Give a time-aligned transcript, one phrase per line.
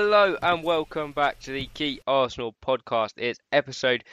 [0.00, 3.14] Hello and welcome back to the Key Arsenal podcast.
[3.16, 4.04] It's episode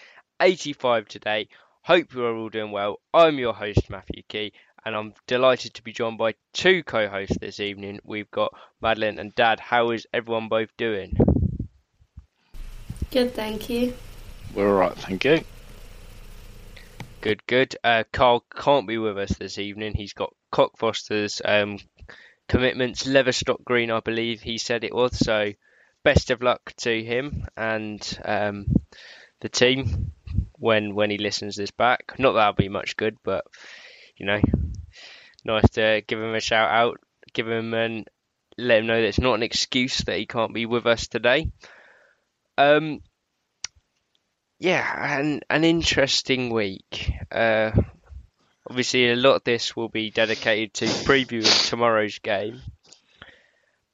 [0.42, 1.48] 85 today.
[1.84, 3.00] Hope you are all doing well.
[3.14, 4.54] I'm your host, Matthew Key,
[4.84, 8.00] and I'm delighted to be joined by two co hosts this evening.
[8.04, 9.60] We've got Madeline and Dad.
[9.60, 11.16] How is everyone both doing?
[13.12, 13.94] Good, thank you.
[14.56, 15.42] We're alright, thank you.
[17.22, 17.76] Good, good.
[17.84, 19.94] Uh, Carl can't be with us this evening.
[19.94, 21.78] He's got Cockfosters um,
[22.50, 25.16] commitments, Leverstock Green, I believe he said it was.
[25.20, 25.54] So,
[26.06, 28.68] best of luck to him and um,
[29.42, 30.14] the team
[30.54, 32.18] when when he listens this back.
[32.18, 33.44] Not that that'll be much good, but
[34.16, 34.40] you know,
[35.44, 37.00] nice to give him a shout out,
[37.34, 38.08] give him and
[38.58, 41.52] let him know that it's not an excuse that he can't be with us today.
[42.58, 43.02] Um,
[44.60, 47.12] yeah, an an interesting week.
[47.32, 47.72] Uh,
[48.70, 52.62] obviously, a lot of this will be dedicated to previewing tomorrow's game.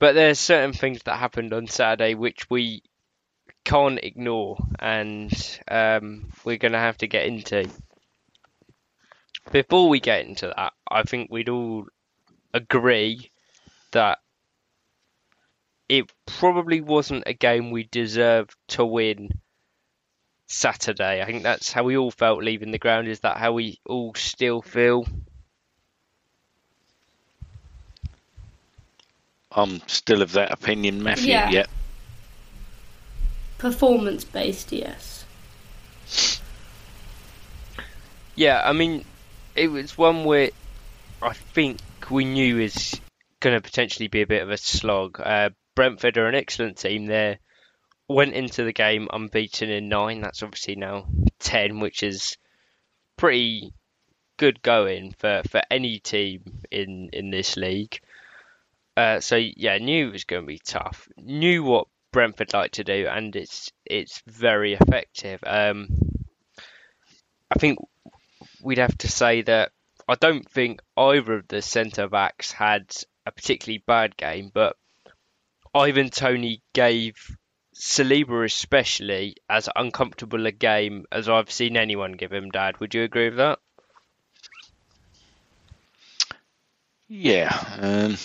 [0.01, 2.81] But there's certain things that happened on Saturday which we
[3.63, 5.31] can't ignore, and
[5.67, 7.69] um, we're going to have to get into.
[9.51, 11.85] Before we get into that, I think we'd all
[12.51, 13.29] agree
[13.91, 14.17] that
[15.87, 19.29] it probably wasn't a game we deserved to win
[20.47, 21.21] Saturday.
[21.21, 23.07] I think that's how we all felt leaving the ground.
[23.07, 25.05] Is that how we all still feel?
[29.51, 31.29] I'm still of that opinion, Matthew.
[31.29, 31.49] Yeah.
[31.49, 31.69] Yep.
[33.57, 35.25] Performance based, yes.
[38.35, 39.05] Yeah, I mean,
[39.55, 40.49] it was one where
[41.21, 41.79] I think
[42.09, 42.99] we knew is
[43.39, 45.19] going to potentially be a bit of a slog.
[45.19, 47.05] Uh, Brentford are an excellent team.
[47.05, 47.37] They
[48.07, 50.21] went into the game unbeaten in nine.
[50.21, 51.05] That's obviously now
[51.39, 52.37] ten, which is
[53.17, 53.73] pretty
[54.37, 56.41] good going for, for any team
[56.71, 57.99] in, in this league.
[58.97, 61.07] Uh, so yeah, knew it was going to be tough.
[61.17, 65.41] Knew what Brentford like to do, and it's it's very effective.
[65.45, 65.87] Um,
[67.49, 67.79] I think
[68.61, 69.71] we'd have to say that
[70.07, 72.91] I don't think either of the centre backs had
[73.25, 74.75] a particularly bad game, but
[75.73, 77.37] Ivan Toney gave
[77.73, 82.49] Saliba especially as uncomfortable a game as I've seen anyone give him.
[82.49, 83.59] Dad, would you agree with that?
[87.07, 87.57] Yeah.
[87.79, 88.17] Um,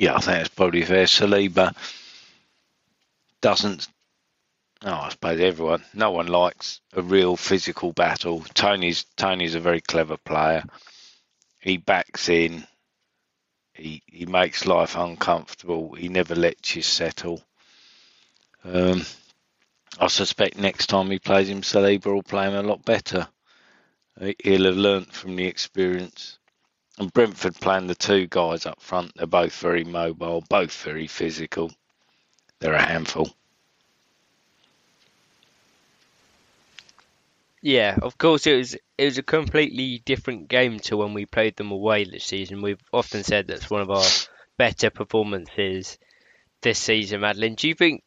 [0.00, 1.04] yeah, I think that's probably fair.
[1.04, 1.76] Saliba
[3.42, 3.86] doesn't.
[4.82, 5.84] Oh, I suppose everyone.
[5.92, 8.40] No one likes a real physical battle.
[8.54, 10.64] Toney's Toney's a very clever player.
[11.58, 12.66] He backs in.
[13.74, 15.94] He he makes life uncomfortable.
[15.94, 17.44] He never lets you settle.
[18.64, 19.04] Um,
[19.98, 23.28] I suspect next time he plays him, Saliba will play him a lot better.
[24.18, 26.39] He- He'll have learnt from the experience.
[27.00, 31.72] And Brentford playing the two guys up front, they're both very mobile, both very physical.
[32.58, 33.34] They're a handful.
[37.62, 41.56] Yeah, of course it was it was a completely different game to when we played
[41.56, 42.60] them away this season.
[42.60, 44.04] We've often said that's one of our
[44.58, 45.96] better performances
[46.60, 47.54] this season, Madeline.
[47.54, 48.02] Do you think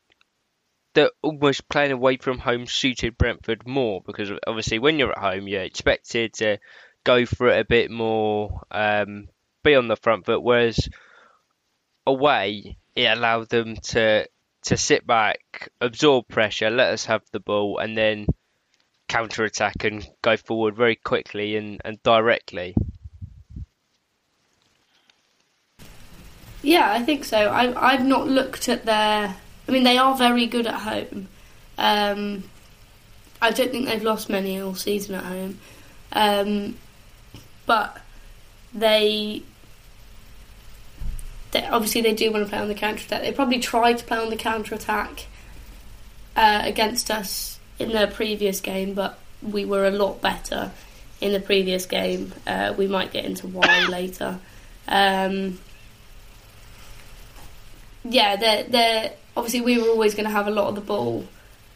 [0.93, 4.03] that almost playing away from home suited Brentford more?
[4.05, 6.59] Because obviously when you're at home you're expected to
[7.03, 9.27] go for it a bit more, um,
[9.63, 10.89] be on the front foot, whereas
[12.05, 14.27] away it allowed them to
[14.63, 18.25] to sit back, absorb pressure, let us have the ball and then
[19.09, 22.73] counter attack and go forward very quickly and, and directly.
[26.61, 27.51] Yeah, I think so.
[27.51, 29.35] I've I've not looked at their.
[29.67, 31.27] I mean, they are very good at home.
[31.77, 32.43] Um,
[33.41, 35.59] I don't think they've lost many all season at home,
[36.13, 36.77] um,
[37.65, 38.01] but
[38.73, 39.43] they.
[41.51, 43.21] They, obviously, they do want to play on the counter attack.
[43.21, 45.27] They probably tried to play on the counter attack
[46.35, 50.71] uh, against us in the previous game, but we were a lot better
[51.21, 52.33] in the previous game.
[52.47, 54.39] Uh, we might get into why later.
[54.87, 55.59] Um,
[58.03, 61.25] yeah, they're, they're obviously we were always going to have a lot of the ball,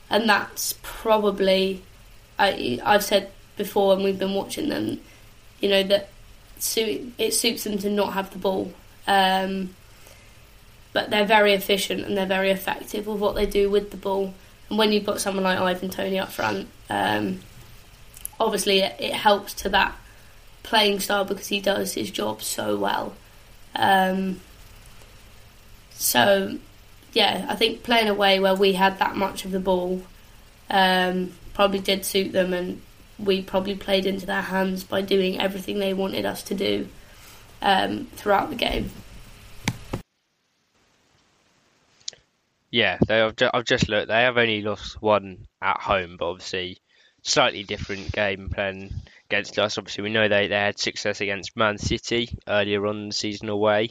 [0.09, 1.83] and that's probably
[2.37, 4.99] I I've said before when we've been watching them,
[5.59, 6.09] you know that
[6.59, 8.73] suit it suits them to not have the ball.
[9.07, 9.75] Um,
[10.93, 14.33] but they're very efficient and they're very effective with what they do with the ball.
[14.69, 17.41] And when you put someone like Ivan Toney up front, um,
[18.39, 19.95] obviously it, it helps to that
[20.63, 23.13] playing style because he does his job so well.
[23.75, 24.41] Um,
[25.91, 26.57] so,
[27.13, 30.01] yeah, I think playing away where we had that much of the ball
[30.69, 32.81] um, probably did suit them, and
[33.19, 36.87] we probably played into their hands by doing everything they wanted us to do
[37.61, 38.91] um, throughout the game.
[42.69, 44.09] Yeah, they have ju- I've just looked.
[44.09, 46.77] They have only lost one at home, but obviously
[47.21, 48.91] slightly different game plan
[49.29, 49.77] against us.
[49.77, 53.89] Obviously, we know they, they had success against Man City earlier on the season away.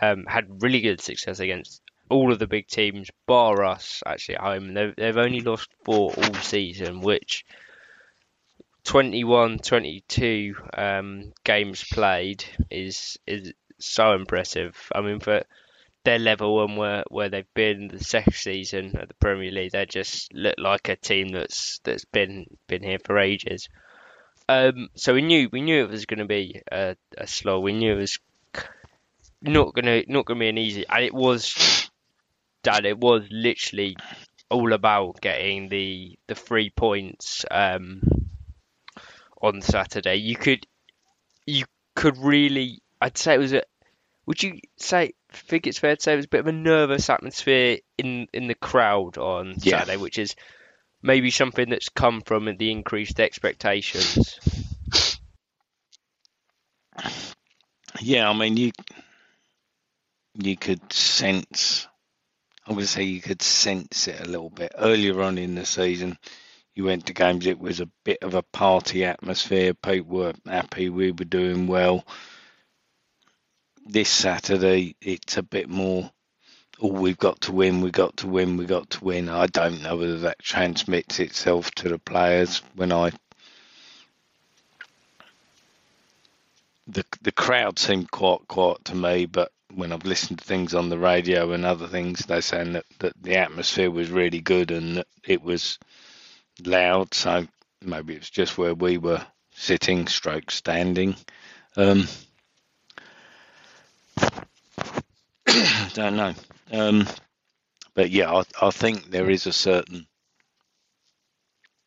[0.00, 4.42] Um, had really good success against all of the big teams, bar us actually at
[4.42, 4.74] home.
[4.74, 7.44] They've, they've only lost four all season, which
[8.86, 14.76] 21 22 um, games played is is so impressive.
[14.94, 15.42] I mean, for
[16.04, 19.86] their level and where where they've been the second season at the Premier League, they
[19.86, 23.68] just look like a team that's that's been been here for ages.
[24.48, 27.58] Um, so we knew we knew it was going to be a, a slow.
[27.58, 28.18] We knew it was
[29.42, 31.90] not gonna not gonna be an easy, and it was.
[32.62, 33.96] Dad, it was literally
[34.48, 38.00] all about getting the the three points um,
[39.40, 40.16] on Saturday.
[40.16, 40.66] You could
[41.46, 43.62] you could really, I'd say it was a.
[44.26, 47.08] Would you say think it's fair to say it was a bit of a nervous
[47.10, 49.78] atmosphere in in the crowd on Yeah.
[49.78, 50.34] Saturday, which is
[51.02, 54.40] maybe something that's come from the increased expectations.
[58.00, 58.72] Yeah, I mean you
[60.34, 61.86] you could sense
[62.74, 66.18] going to say you could sense it a little bit earlier on in the season.
[66.76, 69.72] You went to games; it was a bit of a party atmosphere.
[69.72, 72.06] People were happy we were doing well.
[73.86, 76.10] This Saturday, it's a bit more.
[76.78, 77.80] Oh, we've got to win.
[77.80, 78.58] we've got to win.
[78.58, 79.30] we've got to win.
[79.30, 83.12] I don't know whether that transmits itself to the players when I
[86.86, 90.90] the the crowd seemed quite quiet to me, but when I've listened to things on
[90.90, 94.98] the radio and other things, they're saying that, that the atmosphere was really good and
[94.98, 95.78] that it was
[96.64, 97.14] loud.
[97.14, 97.46] So
[97.82, 99.24] maybe it's just where we were
[99.54, 101.16] sitting, stroke standing.
[101.76, 102.06] Um,
[105.94, 106.34] don't know.
[106.70, 107.06] Um,
[107.94, 110.06] but yeah, I, I think there is a certain.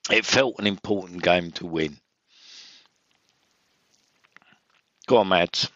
[0.09, 1.97] It felt an important game to win.
[5.05, 5.69] Go on, Mads.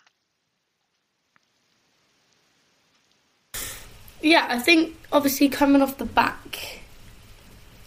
[4.21, 6.82] Yeah, I think obviously coming off the back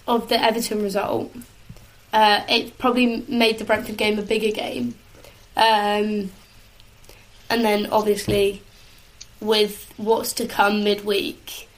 [0.07, 1.35] of the Everton result,
[2.13, 4.95] uh, it probably made the Brentford game a bigger game.
[5.57, 6.31] Um,
[7.49, 8.63] and then obviously
[9.41, 11.69] with what's to come midweek,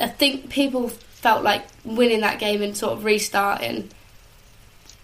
[0.00, 3.90] I think people felt like winning that game and sort of restarting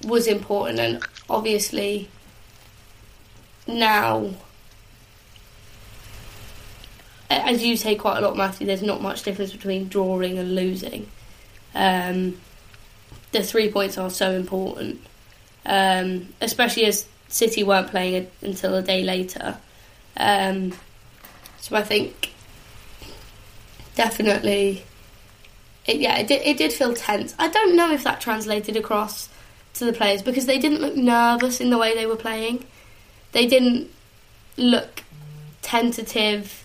[0.05, 2.09] was important, and obviously
[3.67, 4.31] now
[7.31, 11.09] as you say quite a lot, Matthew, there's not much difference between drawing and losing.
[11.75, 12.41] Um,
[13.33, 15.01] the three points are so important,
[15.67, 19.59] um, especially as City weren't playing until a day later.
[20.17, 20.73] Um,
[21.59, 22.33] so I think
[23.95, 24.85] definitely,
[25.87, 27.35] it, yeah, it did, it did feel tense.
[27.39, 29.29] I don't know if that translated across
[29.75, 32.65] to the players because they didn't look nervous in the way they were playing.
[33.33, 33.91] They didn't
[34.57, 35.03] look
[35.61, 36.65] tentative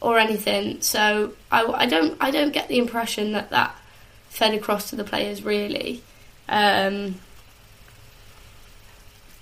[0.00, 0.80] or anything.
[0.80, 3.74] So I, I don't I don't get the impression that that
[4.28, 6.02] fed across to the players really.
[6.48, 7.16] Um,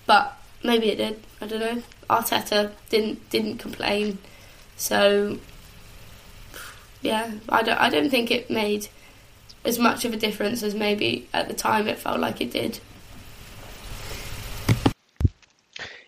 [0.07, 1.23] but maybe it did.
[1.41, 1.83] I don't know.
[2.11, 4.19] Arteta didn't didn't complain,
[4.77, 5.39] so
[7.03, 8.89] yeah, I don't I don't think it made
[9.65, 12.81] as much of a difference as maybe at the time it felt like it did.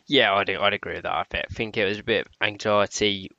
[0.07, 1.13] Yeah, I'd, I'd agree with that.
[1.13, 3.31] I thi- think it was a bit of anxiety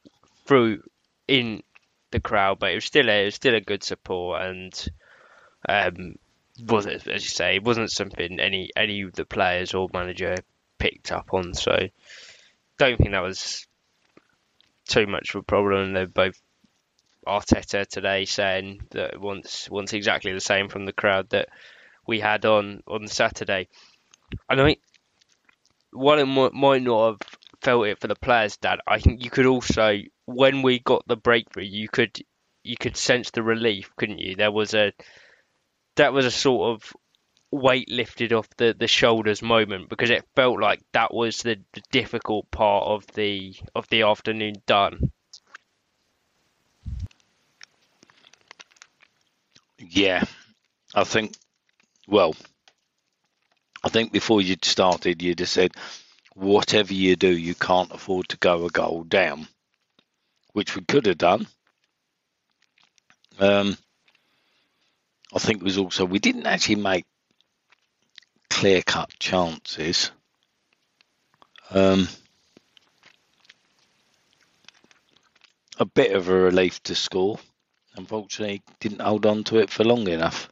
[0.45, 0.81] through
[1.27, 1.63] in
[2.11, 4.89] the crowd, but it was still a, was still a good support and
[5.67, 6.15] um,
[6.59, 10.35] wasn't as you say, it wasn't something any any of the players or manager
[10.77, 11.53] picked up on.
[11.53, 11.89] So
[12.77, 13.67] don't think that was
[14.87, 15.93] too much of a problem.
[15.93, 16.39] They're both
[17.25, 21.49] Arteta today saying that wants wants exactly the same from the crowd that
[22.07, 23.67] we had on on Saturday.
[24.49, 24.79] And I think
[25.91, 27.17] while it might not have
[27.61, 31.15] felt it for the players, Dad, I think you could also when we got the
[31.15, 32.17] breakthrough, you could
[32.63, 34.35] you could sense the relief, couldn't you?
[34.35, 34.93] There was a
[35.95, 36.93] that was a sort of
[37.51, 41.81] weight lifted off the, the shoulders moment because it felt like that was the, the
[41.91, 45.11] difficult part of the of the afternoon done.
[49.77, 50.23] Yeah,
[50.93, 51.33] I think.
[52.07, 52.35] Well,
[53.83, 55.71] I think before you'd started, you'd have said,
[56.33, 59.47] whatever you do, you can't afford to go a goal down,
[60.53, 61.47] which we could have done.
[63.39, 63.77] Um,
[65.33, 67.05] I think it was also we didn't actually make
[68.49, 70.11] clear cut chances.
[71.71, 72.07] Um,
[75.77, 77.39] a bit of a relief to score.
[77.95, 80.49] Unfortunately, didn't hold on to it for long enough.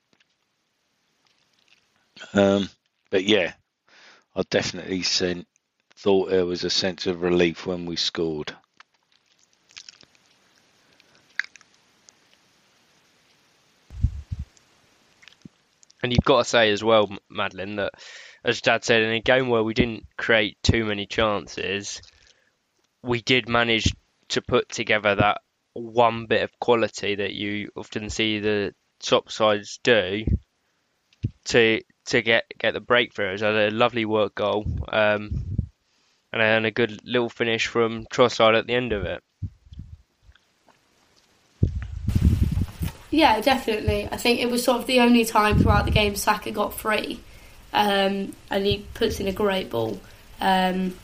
[2.34, 2.70] Um,
[3.12, 3.54] but yeah,
[4.36, 5.48] I definitely sent,
[5.96, 8.56] thought there was a sense of relief when we scored.
[16.02, 17.94] And you've got to say as well, Madeline, that
[18.44, 22.02] as Dad said, in a game where we didn't create too many chances,
[23.04, 23.94] we did manage
[24.30, 25.42] to put together that
[25.74, 30.26] one bit of quality that you often see the top sides do
[31.46, 33.34] to to get get the breakthrough.
[33.34, 35.58] It a lovely work goal, um,
[36.32, 39.24] and a good little finish from Trossard at the end of it.
[43.20, 44.08] Yeah, definitely.
[44.10, 47.20] I think it was sort of the only time throughout the game Saka got free,
[47.74, 50.00] um, and he puts in a great ball.
[50.40, 50.96] Um,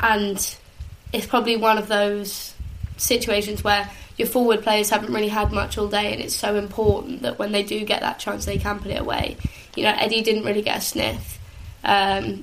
[0.00, 0.56] and
[1.12, 2.54] it's probably one of those
[2.96, 7.20] situations where your forward players haven't really had much all day, and it's so important
[7.20, 9.36] that when they do get that chance, they can put it away.
[9.74, 11.38] You know, Eddie didn't really get a sniff.
[11.84, 12.42] Um,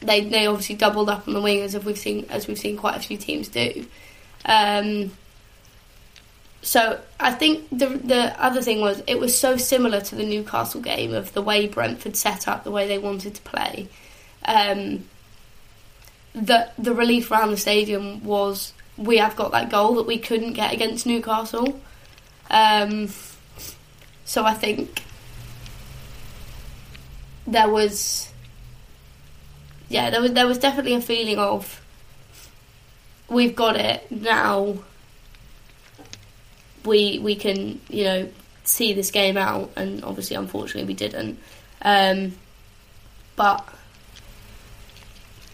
[0.00, 2.96] they they obviously doubled up on the wing as we've seen as we've seen quite
[2.96, 3.84] a few teams do.
[4.46, 5.10] Um,
[6.62, 10.80] so I think the the other thing was it was so similar to the Newcastle
[10.80, 13.88] game of the way Brentford set up, the way they wanted to play.
[14.44, 15.04] Um,
[16.34, 20.54] that the relief around the stadium was we have got that goal that we couldn't
[20.54, 21.80] get against Newcastle.
[22.50, 23.08] Um,
[24.24, 25.02] so I think
[27.46, 28.30] there was,
[29.88, 31.80] yeah, there was there was definitely a feeling of
[33.28, 34.78] we've got it now.
[36.84, 38.28] We we can you know
[38.64, 41.38] see this game out, and obviously, unfortunately, we didn't.
[41.82, 42.34] Um,
[43.36, 43.66] but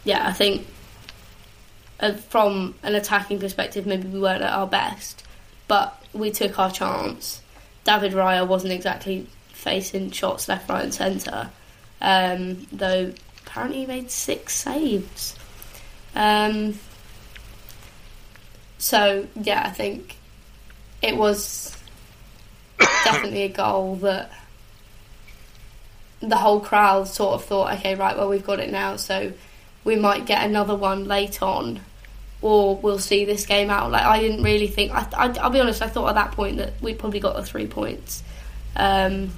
[0.05, 0.67] yeah, I think
[2.01, 5.25] uh, from an attacking perspective, maybe we weren't at our best,
[5.69, 7.41] but we took our chance.
[7.85, 11.51] David Raya wasn't exactly facing shots left, right, and centre,
[12.01, 13.13] um, though
[13.47, 15.37] apparently he made six saves.
[16.15, 16.79] Um,
[18.79, 20.17] so yeah, I think
[21.05, 21.77] it was
[23.05, 24.31] definitely a goal that
[26.21, 29.33] the whole crowd sort of thought, okay, right, well we've got it now, so
[29.85, 31.81] we might get another one late on,
[32.41, 33.91] or we'll see this game out.
[33.91, 34.93] Like I didn't really think.
[34.93, 35.83] I, will be honest.
[35.83, 38.23] I thought at that point that we'd probably got the three points.
[38.75, 39.31] Um,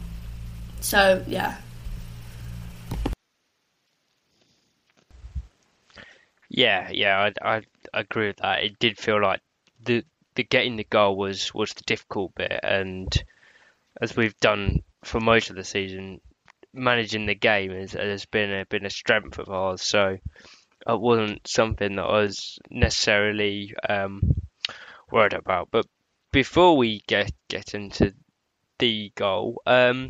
[0.80, 1.56] so yeah.
[6.48, 8.62] Yeah, yeah, I, I agree with that.
[8.62, 9.40] It did feel like
[9.84, 10.04] the
[10.36, 13.08] the getting the goal was was the difficult bit, and
[14.00, 16.20] as we've done for most of the season,
[16.72, 19.82] managing the game has, has been a been a strength of ours.
[19.82, 20.18] So
[20.86, 24.22] it wasn't something that I was necessarily um,
[25.10, 25.68] worried about.
[25.70, 25.86] But
[26.32, 28.14] before we get get into
[28.78, 30.08] the goal, um,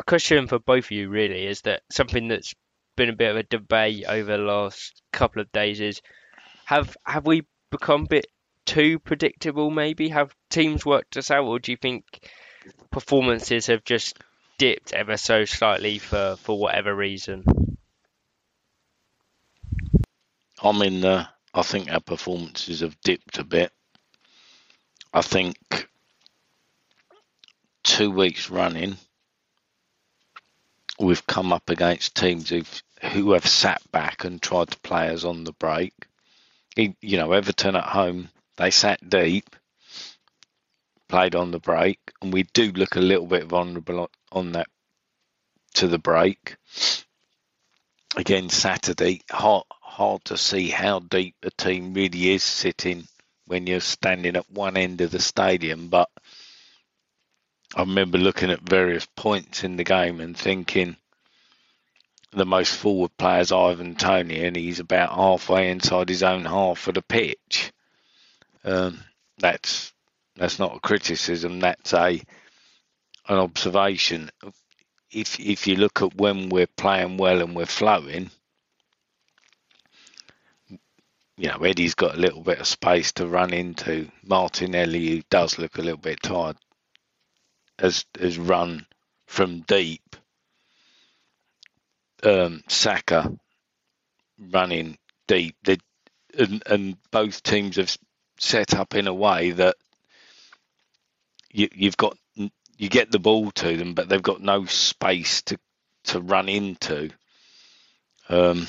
[0.00, 2.54] a question for both of you really is that something that's
[2.96, 6.00] been a bit of a debate over the last couple of days is
[6.64, 8.26] have have we become a bit
[8.70, 12.04] too predictable maybe have teams worked us out or do you think
[12.90, 14.16] performances have just
[14.60, 17.44] dipped ever so slightly for, for whatever reason.
[20.62, 23.72] I mean, uh, I think our performances have dipped a bit.
[25.14, 25.56] I think
[27.82, 28.98] two weeks running,
[30.98, 35.24] we've come up against teams who've, who have sat back and tried to play us
[35.24, 35.94] on the break.
[36.76, 38.28] You know, Everton at home,
[38.60, 39.56] they sat deep,
[41.08, 44.68] played on the break, and we do look a little bit vulnerable on that
[45.72, 46.56] to the break.
[48.16, 53.08] Again, Saturday, hard, hard to see how deep the team really is sitting
[53.46, 55.88] when you're standing at one end of the stadium.
[55.88, 56.10] But
[57.74, 60.96] I remember looking at various points in the game and thinking
[62.32, 66.88] the most forward player is Ivan Toney, and he's about halfway inside his own half
[66.88, 67.72] of the pitch.
[68.64, 68.98] Um,
[69.38, 69.92] that's
[70.36, 71.60] that's not a criticism.
[71.60, 72.20] That's a
[73.28, 74.30] an observation.
[75.10, 78.30] If if you look at when we're playing well and we're flowing,
[81.36, 84.10] you know Eddie's got a little bit of space to run into.
[84.24, 86.56] Martinelli, who does look a little bit tired,
[87.78, 88.86] has has run
[89.26, 90.16] from deep.
[92.22, 93.32] Um, Saka
[94.38, 95.56] running deep.
[95.64, 95.78] They,
[96.38, 97.96] and, and both teams have
[98.40, 99.76] set up in a way that
[101.52, 105.58] you, you've got you get the ball to them, but they've got no space to
[106.04, 107.10] to run into,
[108.30, 108.66] um,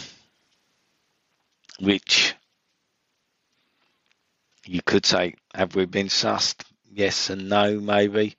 [1.79, 2.35] which
[4.65, 6.63] you could say, have we been sussed?
[6.91, 8.35] Yes and no, maybe.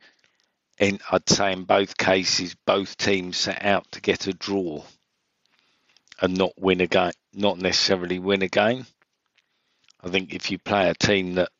[0.79, 4.83] And I'd say in both cases, both teams set out to get a draw
[6.21, 8.85] and not win a game, not necessarily win a game.
[10.03, 11.51] I think if you play a team that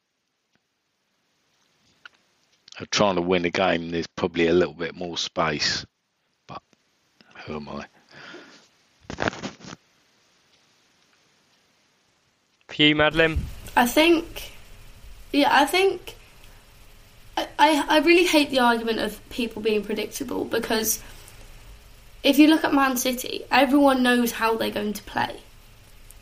[2.81, 5.87] are trying to win a game, there's probably a little bit more space.
[6.47, 6.63] But
[7.45, 7.87] who am I?
[12.69, 13.39] For you, Madeline?
[13.77, 14.53] I think,
[15.33, 16.17] yeah, I think.
[17.37, 21.03] I, I really hate the argument of people being predictable because
[22.23, 25.41] if you look at Man City, everyone knows how they're going to play.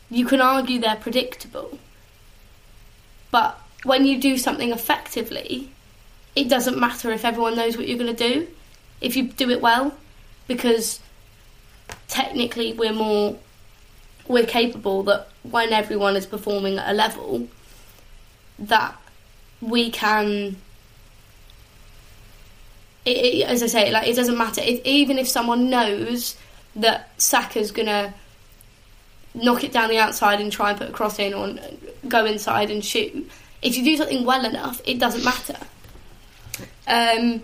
[0.09, 1.79] You can argue they're predictable,
[3.31, 5.71] but when you do something effectively,
[6.35, 8.47] it doesn't matter if everyone knows what you're going to do,
[8.99, 9.95] if you do it well,
[10.47, 10.99] because
[12.07, 13.37] technically we're more
[14.27, 17.47] we're capable that when everyone is performing at a level
[18.59, 18.95] that
[19.59, 20.55] we can
[23.03, 24.61] it, it, as I say, like it doesn't matter.
[24.63, 26.35] If, even if someone knows
[26.75, 28.13] that Saka's gonna
[29.33, 31.55] knock it down the outside and try and put a cross in, or
[32.07, 33.29] go inside and shoot,
[33.61, 35.57] if you do something well enough, it doesn't matter.
[36.87, 37.41] Um,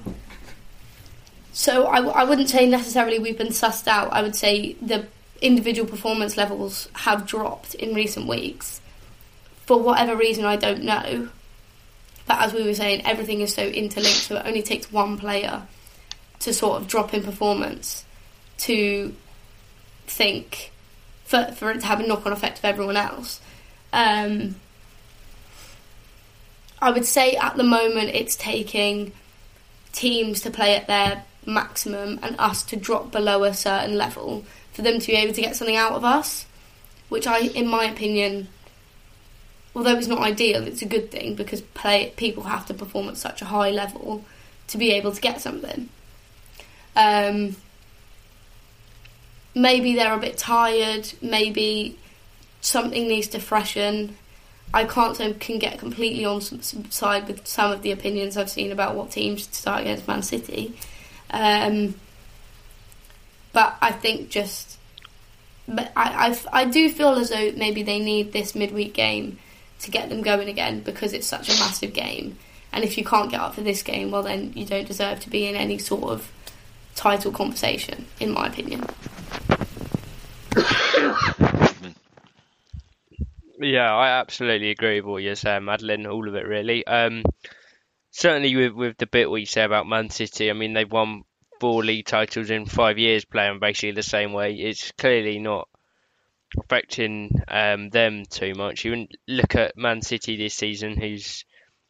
[1.54, 4.12] so I, I wouldn't say necessarily we've been sussed out.
[4.12, 5.08] I would say the
[5.42, 8.82] individual performance levels have dropped in recent weeks.
[9.66, 11.30] For whatever reason, I don't know.
[12.26, 15.64] But as we were saying, everything is so interlinked, so it only takes one player
[16.40, 18.06] to sort of drop in performance
[18.60, 19.16] to
[20.08, 20.72] think
[21.28, 23.42] for, for it to have a knock on effect of everyone else.
[23.92, 24.56] Um,
[26.82, 29.12] I would say at the moment it's taking
[29.92, 34.84] teams to play at their maximum and us to drop below a certain level for
[34.84, 36.46] them to be able to get something out of us,
[37.10, 38.48] which I, in my opinion,
[39.76, 43.18] although it's not ideal, it's a good thing because play, people have to perform at
[43.18, 44.24] such a high level
[44.68, 45.90] to be able to get something.
[46.96, 47.56] Um,
[49.56, 51.12] maybe they're a bit tired.
[51.22, 51.98] Maybe
[52.62, 54.16] something needs to freshen.
[54.74, 58.72] I can't say can get completely on side with some of the opinions I've seen
[58.72, 60.78] about what teams to start against Man City.
[61.32, 61.96] Um,
[63.54, 64.78] but I think just,
[65.68, 69.40] but I, I, I do feel as though maybe they need this midweek game
[69.80, 72.38] to get them going again because it's such a massive game.
[72.74, 75.30] And if you can't get up for this game, well, then you don't deserve to
[75.30, 76.32] be in any sort of
[76.96, 78.84] title conversation, in my opinion.
[83.68, 86.06] Yeah, I absolutely agree with what you're saying, Madeline.
[86.08, 86.88] All of it, really.
[86.88, 87.24] Um,
[88.12, 90.50] certainly with with the bit we say about Man City.
[90.50, 91.24] I mean, they've won
[91.60, 94.54] four league titles in five years, playing basically the same way.
[94.54, 95.68] It's clearly not
[96.58, 98.86] affecting um, them too much.
[98.86, 101.44] You look at Man City this season, who's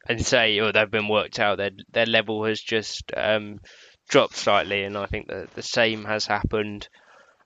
[0.08, 1.58] and say, oh, they've been worked out.
[1.58, 3.60] Their their level has just um,
[4.08, 6.88] dropped slightly, and I think that the same has happened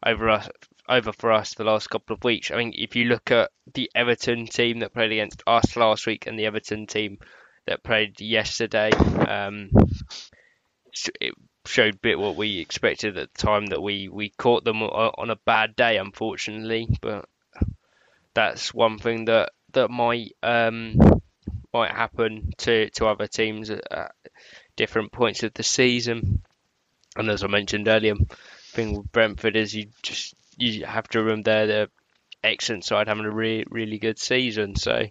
[0.03, 0.49] over us
[0.93, 2.51] over for us the last couple of weeks.
[2.51, 6.27] I mean, if you look at the Everton team that played against us last week
[6.27, 7.19] and the Everton team
[7.67, 9.71] that played yesterday, um,
[11.21, 11.35] it
[11.67, 15.31] showed a bit what we expected at the time that we, we caught them on
[15.31, 16.87] a bad day, unfortunately.
[17.01, 17.25] But
[18.35, 20.99] that's one thing that that might um,
[21.73, 24.13] might happen to, to other teams at
[24.77, 26.43] different points of the season.
[27.17, 28.15] And as I mentioned earlier,
[28.73, 31.91] thing with Brentford is you just you have to remember they're the
[32.45, 34.77] excellent side having a really really good season.
[34.77, 35.07] So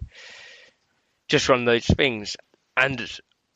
[1.28, 2.36] just one of those things.
[2.76, 3.00] And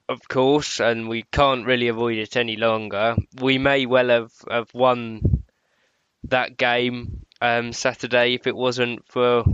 [0.09, 3.17] of course, and we can't really avoid it any longer.
[3.41, 5.43] We may well have, have won
[6.25, 9.45] that game um, Saturday if it wasn't for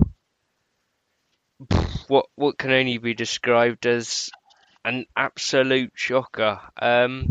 [2.09, 4.31] what what can only be described as
[4.85, 6.61] an absolute shocker.
[6.81, 7.29] Um,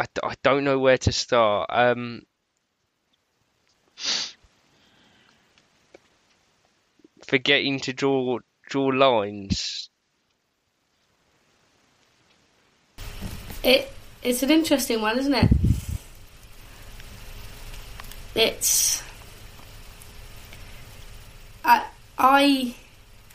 [0.00, 1.68] I, I don't know where to start.
[1.70, 2.22] Um,
[7.26, 9.90] forgetting to draw draw lines.
[13.62, 15.50] It it's an interesting one, isn't it?
[18.34, 19.02] It's
[21.62, 21.84] I
[22.16, 22.74] I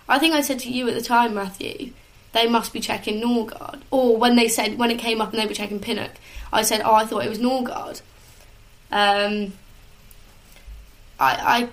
[0.09, 1.93] I think I said to you at the time, Matthew,
[2.35, 3.81] they must be checking Norgaard.
[3.89, 6.11] Or when they said when it came up and they were checking Pinnock,
[6.51, 8.01] I said, oh, I thought it was Norgaard.
[8.91, 9.53] Um,
[11.17, 11.69] I I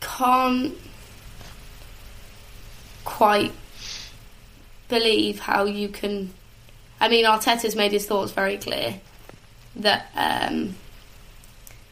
[0.00, 0.74] can't
[3.04, 3.52] quite
[4.88, 6.32] believe how you can.
[7.00, 9.00] I mean, Arteta's made his thoughts very clear
[9.74, 10.76] that um,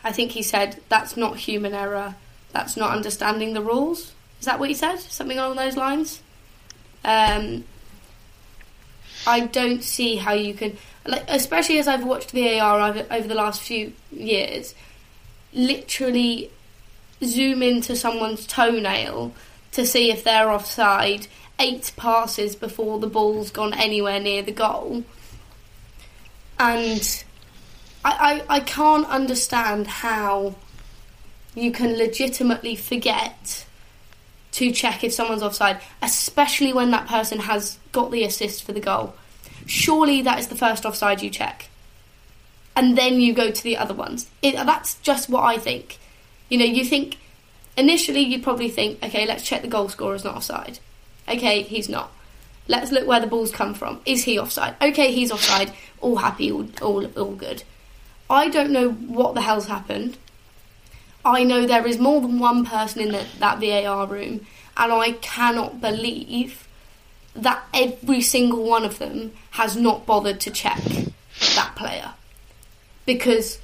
[0.04, 2.14] I think he said that's not human error,
[2.52, 4.12] that's not understanding the rules.
[4.38, 5.00] Is that what he said?
[5.00, 6.22] Something along those lines?
[7.04, 7.64] Um,
[9.26, 13.34] I don't see how you can, like, especially as I've watched VAR over, over the
[13.34, 14.74] last few years,
[15.52, 16.50] literally
[17.24, 19.32] zoom into someone's toenail
[19.72, 21.26] to see if they're offside
[21.58, 25.04] eight passes before the ball's gone anywhere near the goal.
[26.58, 27.24] And
[28.04, 30.56] I, I, I can't understand how
[31.54, 33.66] you can legitimately forget
[34.52, 38.80] to check if someone's offside, especially when that person has got the assist for the
[38.80, 39.14] goal.
[39.66, 41.68] Surely that is the first offside you check.
[42.74, 44.30] And then you go to the other ones.
[44.40, 45.98] It, that's just what I think.
[46.48, 47.18] You know, you think
[47.76, 50.78] initially you'd probably think, okay, let's check the goal scorer's not offside.
[51.28, 52.12] Okay, he's not.
[52.68, 54.00] Let's look where the ball's come from.
[54.06, 54.76] Is he offside?
[54.80, 55.72] Okay, he's offside.
[56.00, 57.62] All happy, all all, all good.
[58.30, 60.16] I don't know what the hell's happened.
[61.24, 65.12] I know there is more than one person in the, that VAR room, and I
[65.12, 66.66] cannot believe
[67.34, 70.80] that every single one of them has not bothered to check
[71.54, 72.12] that player.
[73.06, 73.58] Because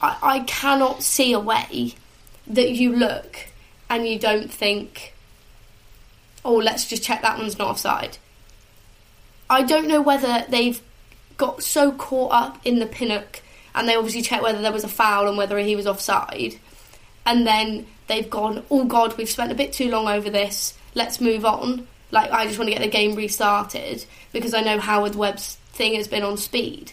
[0.00, 1.94] I, I cannot see a way
[2.46, 3.48] that you look
[3.90, 5.14] and you don't think,
[6.44, 8.18] oh, let's just check that one's not offside.
[9.50, 10.80] I don't know whether they've
[11.36, 13.42] got so caught up in the Pinnock
[13.74, 16.58] and they obviously checked whether there was a foul and whether he was offside.
[17.24, 20.74] And then they've gone, oh God, we've spent a bit too long over this.
[20.94, 21.86] Let's move on.
[22.10, 25.94] Like I just want to get the game restarted because I know Howard Webb's thing
[25.94, 26.92] has been on speed,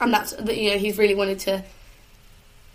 [0.00, 1.64] and that's you know he's really wanted to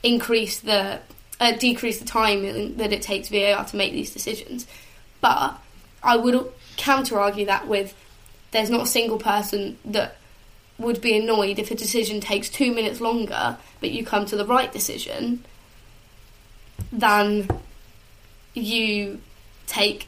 [0.02, 1.00] increase the
[1.40, 4.66] uh, decrease the time that it takes VAR to make these decisions.
[5.22, 5.60] But
[6.02, 7.94] I would counter argue that with
[8.50, 10.18] there's not a single person that
[10.78, 14.46] would be annoyed if a decision takes two minutes longer, but you come to the
[14.46, 15.44] right decision,
[16.92, 17.50] than
[18.54, 19.20] you
[19.68, 20.08] take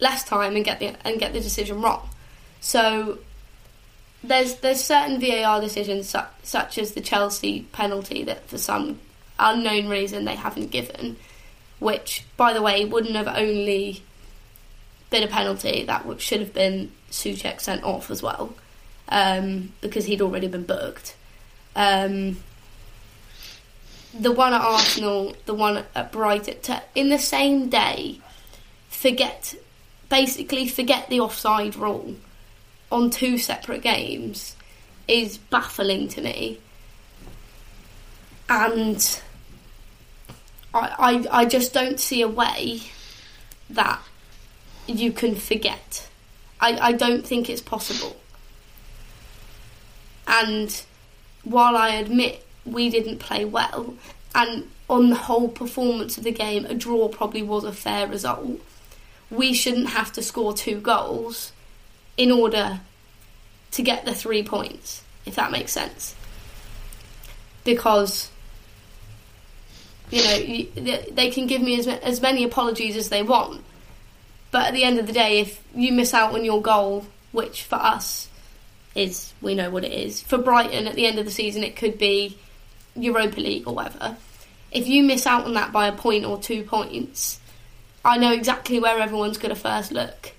[0.00, 2.08] less time and get the and get the decision wrong.
[2.60, 3.18] So
[4.22, 9.00] there's there's certain VAR decisions su- such as the Chelsea penalty that for some
[9.38, 11.16] unknown reason they haven't given,
[11.78, 14.02] which by the way wouldn't have only
[15.10, 18.54] been a penalty that should have been Soucek sent off as well
[19.10, 21.16] um, because he'd already been booked.
[21.74, 22.38] Um,
[24.12, 28.20] the one at Arsenal, the one at Brighton, to, in the same day,
[28.88, 29.54] forget,
[30.08, 32.16] basically forget the offside rule
[32.90, 34.56] on two separate games
[35.06, 36.58] is baffling to me.
[38.48, 39.20] And
[40.74, 42.82] I, I, I just don't see a way
[43.70, 44.00] that
[44.86, 46.08] you can forget.
[46.60, 48.19] I, I don't think it's possible.
[50.30, 50.82] And
[51.42, 53.94] while I admit we didn't play well,
[54.32, 58.60] and on the whole performance of the game, a draw probably was a fair result,
[59.28, 61.52] we shouldn't have to score two goals
[62.16, 62.80] in order
[63.72, 66.14] to get the three points, if that makes sense.
[67.64, 68.30] Because,
[70.10, 73.64] you know, they can give me as, as many apologies as they want,
[74.52, 77.64] but at the end of the day, if you miss out on your goal, which
[77.64, 78.28] for us
[78.94, 80.22] is we know what it is.
[80.22, 82.38] For Brighton, at the end of the season, it could be
[82.96, 84.16] Europa League or whatever.
[84.72, 87.40] If you miss out on that by a point or two points,
[88.04, 90.32] I know exactly where everyone's going to first look.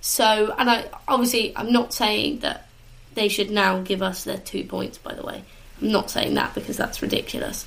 [0.00, 2.68] So, and I obviously I'm not saying that
[3.14, 4.98] they should now give us their two points.
[4.98, 5.42] By the way,
[5.80, 7.66] I'm not saying that because that's ridiculous.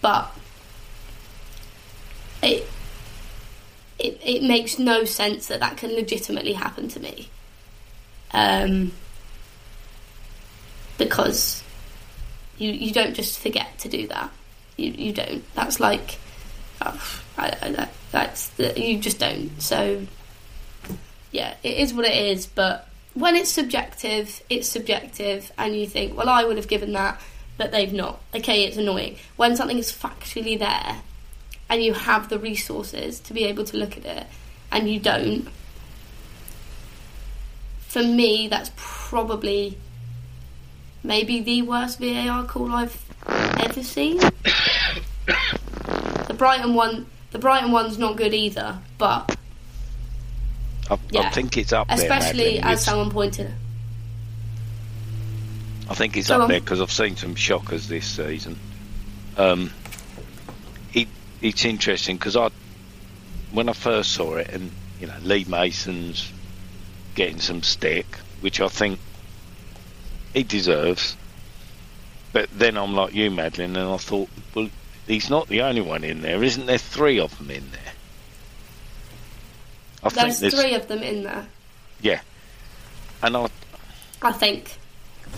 [0.00, 0.32] But
[2.42, 2.68] it
[3.98, 7.28] it it makes no sense that that can legitimately happen to me
[8.32, 8.92] um,
[10.96, 11.62] because
[12.58, 14.30] you you don't just forget to do that.
[14.76, 15.42] You you don't.
[15.54, 16.18] That's like
[16.82, 19.60] oh, I, I, that's the, you just don't.
[19.60, 20.06] So
[21.30, 22.46] yeah, it is what it is.
[22.46, 27.20] But when it's subjective, it's subjective, and you think, well, I would have given that,
[27.56, 28.20] but they've not.
[28.34, 31.02] Okay, it's annoying when something is factually there,
[31.68, 34.26] and you have the resources to be able to look at it,
[34.70, 35.48] and you don't
[37.88, 39.78] for me, that's probably
[41.02, 44.18] maybe the worst VAR call I've ever seen.
[46.26, 49.34] the Brighton one, the Brighton one's not good either, but
[50.90, 53.52] I, yeah, I think it's up especially there, as someone pointed.
[55.88, 58.58] I think it's up there because I've seen some shockers this season.
[59.38, 59.72] Um,
[60.92, 61.08] it,
[61.40, 62.50] it's interesting because I,
[63.52, 64.70] when I first saw it, and
[65.00, 66.30] you know, Lee Mason's
[67.18, 68.06] getting some stick,
[68.42, 69.00] which I think
[70.32, 71.16] he deserves.
[72.32, 74.68] But then I'm like you, Madeline, and I thought, well,
[75.04, 76.78] he's not the only one in there, isn't there?
[76.78, 77.92] Three of them in there.
[80.04, 81.46] I There's think there's three of them in there,
[82.00, 82.20] yeah,
[83.20, 83.48] and I
[84.22, 84.78] I think.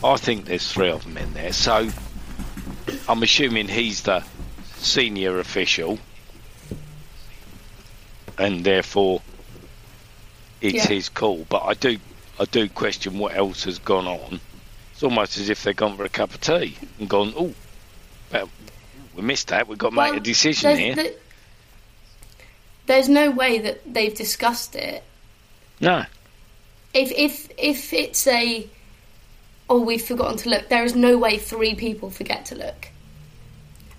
[0.04, 1.54] I think there's three of them in there.
[1.54, 1.88] So
[3.08, 4.22] I'm assuming he's the
[4.76, 5.98] senior official,
[8.36, 9.22] and therefore
[10.60, 10.86] it's Yeah.
[10.88, 11.46] his call.
[11.48, 11.98] But I do,
[12.38, 14.40] I do question what else has gone on.
[14.92, 17.54] It's almost as if they've gone for a cup of tea and gone, oh,
[18.32, 18.48] well,
[19.14, 19.66] we missed that.
[19.68, 20.94] We've got to make a decision here.
[20.94, 21.14] the-
[22.86, 25.04] there's no way that they've discussed it.
[25.80, 26.04] No,
[26.92, 28.66] If if if it's a
[29.68, 32.88] oh we've forgotten to look, there is no way three people forget to look,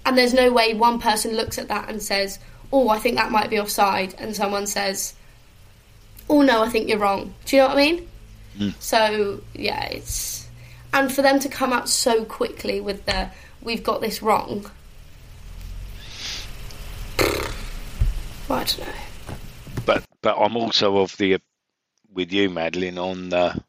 [0.06, 2.38] and there's no way one person looks at that and says,
[2.72, 5.14] "Oh, I think that might be offside," and someone says,
[6.30, 8.10] "Oh no, I think you're wrong." Do you know what I mean?
[8.58, 8.74] Mm.
[8.80, 10.48] So yeah, it's
[10.94, 13.30] and for them to come out so quickly with the
[13.62, 14.70] "we've got this wrong."
[18.48, 19.36] Well, I don't know.
[19.86, 21.40] but but I'm also of the
[22.14, 22.98] with you, Madeline.
[22.98, 23.64] On the,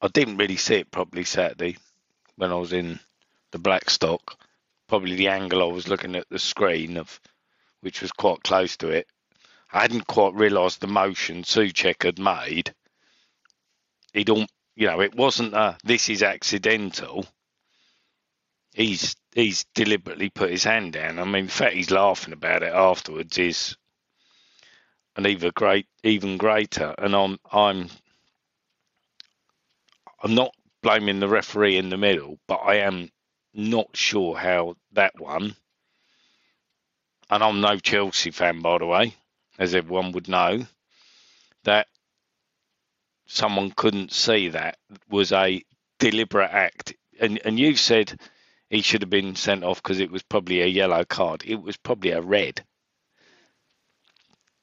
[0.00, 1.76] I didn't really see it properly Saturday
[2.36, 3.00] when I was in
[3.50, 4.36] the Blackstock.
[4.88, 7.20] Probably the angle I was looking at the screen of,
[7.80, 9.06] which was quite close to it.
[9.72, 12.74] I hadn't quite realised the motion Soucek had made.
[14.12, 17.26] He don't, you know, it wasn't a this is accidental.
[18.72, 21.18] He's he's deliberately put his hand down.
[21.18, 23.76] I mean, the fact he's laughing about it afterwards is
[25.16, 26.94] an even great, even greater.
[26.98, 27.88] And I'm, I'm,
[30.22, 33.10] I'm not blaming the referee in the middle, but I am
[33.52, 35.54] not sure how that one.
[37.28, 39.14] And I'm no Chelsea fan, by the way,
[39.60, 40.66] as everyone would know.
[41.62, 41.86] That
[43.26, 45.62] someone couldn't see that was a
[46.00, 48.18] deliberate act, and and you said
[48.68, 51.44] he should have been sent off because it was probably a yellow card.
[51.46, 52.64] It was probably a red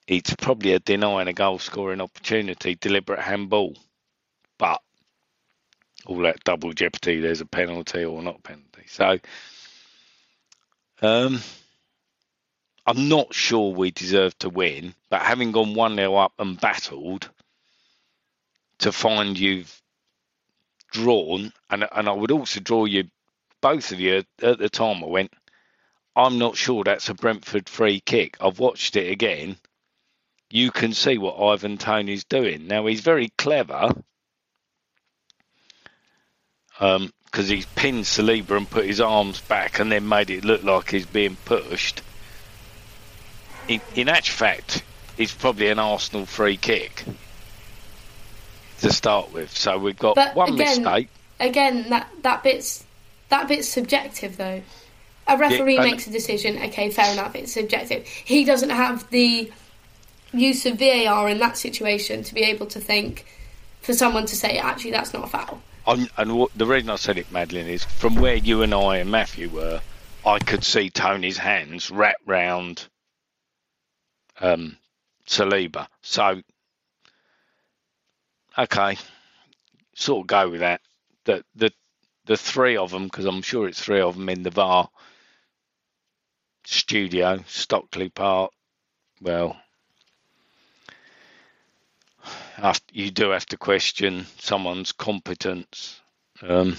[0.08, 3.76] it's probably a denying a goal scoring opportunity, deliberate handball.
[4.58, 4.82] But
[6.06, 8.86] all that double jeopardy, there's a penalty or not penalty.
[8.88, 9.20] So
[11.02, 11.42] um,
[12.88, 17.30] I'm not sure we deserve to win, but having gone 1 0 up and battled
[18.80, 19.82] to find you've
[20.92, 23.10] drawn, and, and I would also draw you,
[23.62, 25.34] both of you, at the time I went,
[26.16, 28.38] I'm not sure that's a Brentford free kick.
[28.40, 29.58] I've watched it again
[30.50, 32.68] you can see what Ivan Toney's doing.
[32.68, 33.94] Now he's very clever
[36.80, 40.64] because um, he's pinned Saliba and put his arms back and then made it look
[40.64, 42.02] like he's being pushed.
[43.68, 44.84] In, in actual fact,
[45.18, 47.04] it's probably an Arsenal free kick
[48.80, 49.56] to start with.
[49.56, 51.10] So we've got But one again- mistake.
[51.40, 52.84] again that that bit's
[53.30, 54.62] that bit's subjective though
[55.28, 59.52] a referee and- makes a decision okay fair enough it's subjective he doesn't have the
[60.34, 63.26] use of VAR in that situation to be able to think
[63.82, 66.96] for someone to say actually that's not a foul I'm, and what, the reason I
[66.96, 69.80] said it, Madeline, is from where you and I and Matthew were,
[70.26, 72.88] I could see Toney's hands wrap round
[74.42, 74.78] um,
[75.28, 75.88] Saliba.
[76.02, 76.42] So,
[78.58, 78.98] okay,
[79.96, 80.82] sort of go with that.
[81.26, 81.72] The the
[82.26, 84.90] the three of them, because I'm sure it's three of them in the VAR
[86.66, 88.52] studio, Stockley Park.
[89.22, 89.58] Well,
[92.92, 96.00] you do have to question someone's competence.
[96.42, 96.76] Um,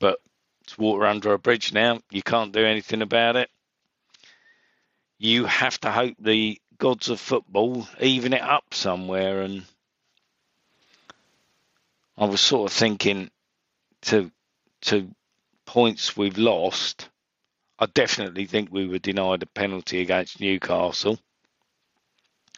[0.00, 0.18] but
[0.62, 2.00] it's water under a bridge now.
[2.10, 3.48] You can't do anything about it.
[5.22, 9.42] You have to hope the gods of football even it up somewhere.
[9.42, 9.62] And
[12.18, 13.30] I was sort of thinking
[14.02, 14.32] to
[14.80, 15.14] to
[15.64, 17.08] points we've lost.
[17.78, 21.20] I definitely think we were denied a penalty against Newcastle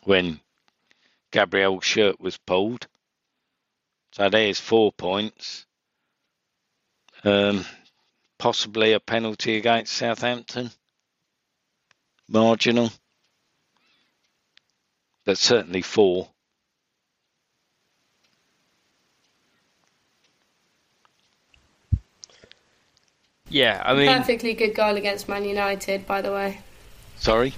[0.04, 0.40] when
[1.32, 2.86] Gabriel's shirt was pulled.
[4.12, 5.66] So there's four points.
[7.24, 7.66] Um,
[8.38, 10.70] possibly a penalty against Southampton.
[12.28, 12.90] Marginal.
[15.24, 16.28] But certainly four.
[23.48, 26.58] Yeah, I mean, perfectly good goal against Man United by the way
[27.16, 27.54] Sorry?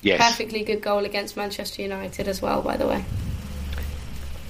[0.00, 0.20] Yes.
[0.20, 3.04] perfectly good goal against Manchester United as well by the way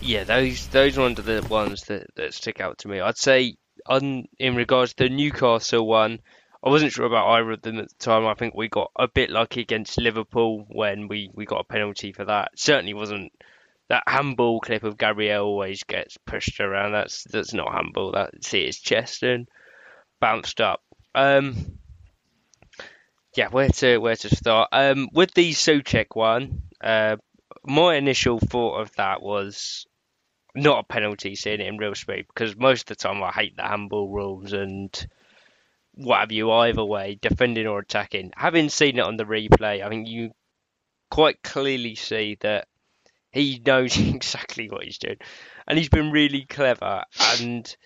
[0.04, 3.00] yeah, those those ones are the ones that, that stick out to me.
[3.00, 6.20] I'd say on in regards to the Newcastle one,
[6.64, 8.26] I wasn't sure about either of them at the time.
[8.26, 12.12] I think we got a bit lucky against Liverpool when we, we got a penalty
[12.12, 12.52] for that.
[12.56, 13.32] Certainly wasn't
[13.88, 16.92] that handball clip of Gabriel always gets pushed around.
[16.92, 18.12] That's that's not handball.
[18.12, 19.46] That's hit his chest and
[20.20, 20.82] bounced up.
[21.14, 21.78] Um,
[23.36, 24.70] yeah, where to where to start?
[24.72, 27.16] Um, with the Soucek one, uh,
[27.62, 29.86] my initial thought of that was
[30.54, 33.56] not a penalty, seeing it in real speed, because most of the time I hate
[33.56, 35.06] the handball rules and
[35.94, 38.32] what have you either way, defending or attacking.
[38.36, 40.32] Having seen it on the replay, I think you
[41.10, 42.66] quite clearly see that
[43.30, 45.18] he knows exactly what he's doing,
[45.66, 47.04] and he's been really clever.
[47.40, 47.76] And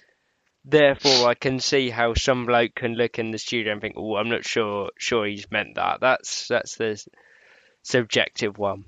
[0.65, 4.17] therefore, I can see how some bloke can look in the studio and think, "Oh,
[4.17, 7.03] I'm not sure, sure he's meant that." That's that's the
[7.83, 8.85] subjective one.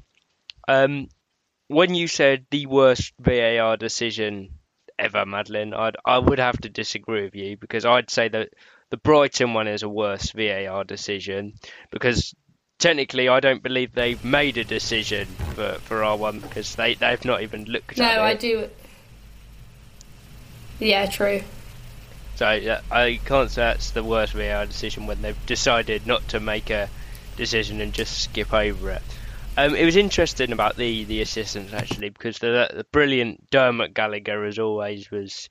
[0.68, 1.08] Um,
[1.68, 4.58] when you said the worst VAR decision
[4.98, 8.50] ever, Madeline, I'd I would have to disagree with you because I'd say that
[8.90, 11.54] the Brighton one is a worse VAR decision
[11.90, 12.34] because
[12.78, 17.24] technically I don't believe they've made a decision for, for our one because they, they've
[17.24, 18.16] not even looked No, at it.
[18.16, 18.68] No, I do.
[20.80, 21.42] Yeah, true.
[22.36, 26.40] So yeah, I can't say that's the worst VAR decision when they've decided not to
[26.40, 26.88] make a
[27.36, 29.02] decision and just skip over it.
[29.56, 34.44] Um, it was interesting about the, the assistants actually because the, the brilliant Dermot Gallagher
[34.44, 35.48] as always was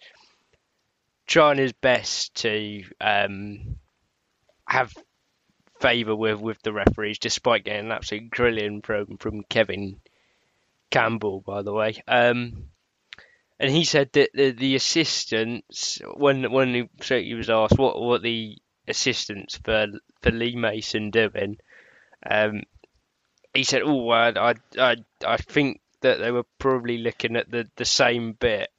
[1.30, 3.78] trying his best to um,
[4.66, 4.92] have
[5.80, 10.02] favour with, with the referees despite getting an absolute grilling from from Kevin
[10.90, 12.02] Campbell by the way.
[12.08, 12.66] Um,
[13.60, 18.02] and he said that the, the assistants when when he, so he was asked what
[18.02, 19.86] what the assistants for
[20.22, 21.58] for Lee Mason doing,
[22.28, 22.64] um,
[23.54, 27.70] he said, "Oh, I, I I I think that they were probably looking at the
[27.76, 28.70] the same bit."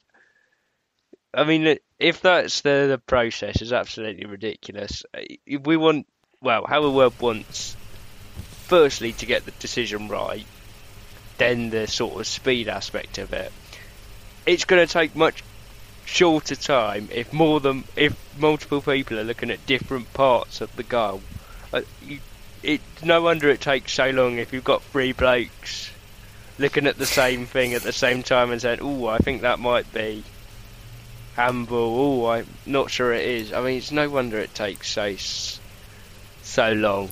[1.33, 5.05] I mean, if that's the the process, is absolutely ridiculous.
[5.47, 6.07] If we want,
[6.41, 7.77] well, how the world wants,
[8.65, 10.47] firstly to get the decision right,
[11.39, 13.53] then the sort of speed aspect of it
[14.47, 15.43] it's going to take much
[16.05, 20.83] shorter time if more than if multiple people are looking at different parts of the
[20.83, 21.23] goal.
[21.73, 21.83] Uh,
[22.63, 25.91] it no wonder it takes so long if you've got three blokes
[26.59, 29.59] looking at the same thing at the same time and saying, "Oh, I think that
[29.59, 30.25] might be
[31.41, 33.53] handball." Oh, I'm not sure it is.
[33.53, 35.17] I mean, it's no wonder it takes so
[36.43, 37.09] so long.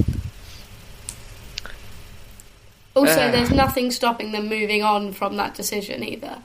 [2.95, 3.31] Also, Uh.
[3.31, 6.39] there's nothing stopping them moving on from that decision either.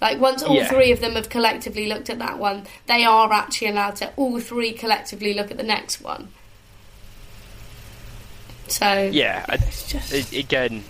[0.00, 0.68] Like once all Yeah.
[0.68, 4.38] three of them have collectively looked at that one, they are actually allowed to all
[4.40, 6.28] three collectively look at the next one.
[8.68, 10.84] So Yeah, I, just again,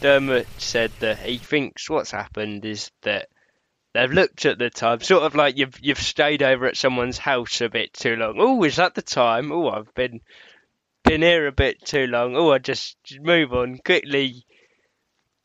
[0.00, 3.28] Dermot said that he thinks what's happened is that
[3.92, 7.60] they've looked at the time, sort of like you've you've stayed over at someone's house
[7.60, 8.36] a bit too long.
[8.38, 9.52] Oh, is that the time?
[9.52, 10.20] Oh, I've been
[11.04, 12.36] been here a bit too long.
[12.36, 14.44] Oh, I just move on quickly.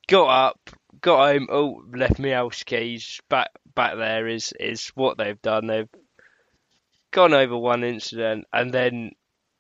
[0.08, 0.70] Got up,
[1.02, 1.48] got home.
[1.52, 4.28] Oh, left me house keys back back there.
[4.28, 5.68] Is is what they've done.
[5.68, 5.90] They've
[7.12, 9.12] gone over one incident and then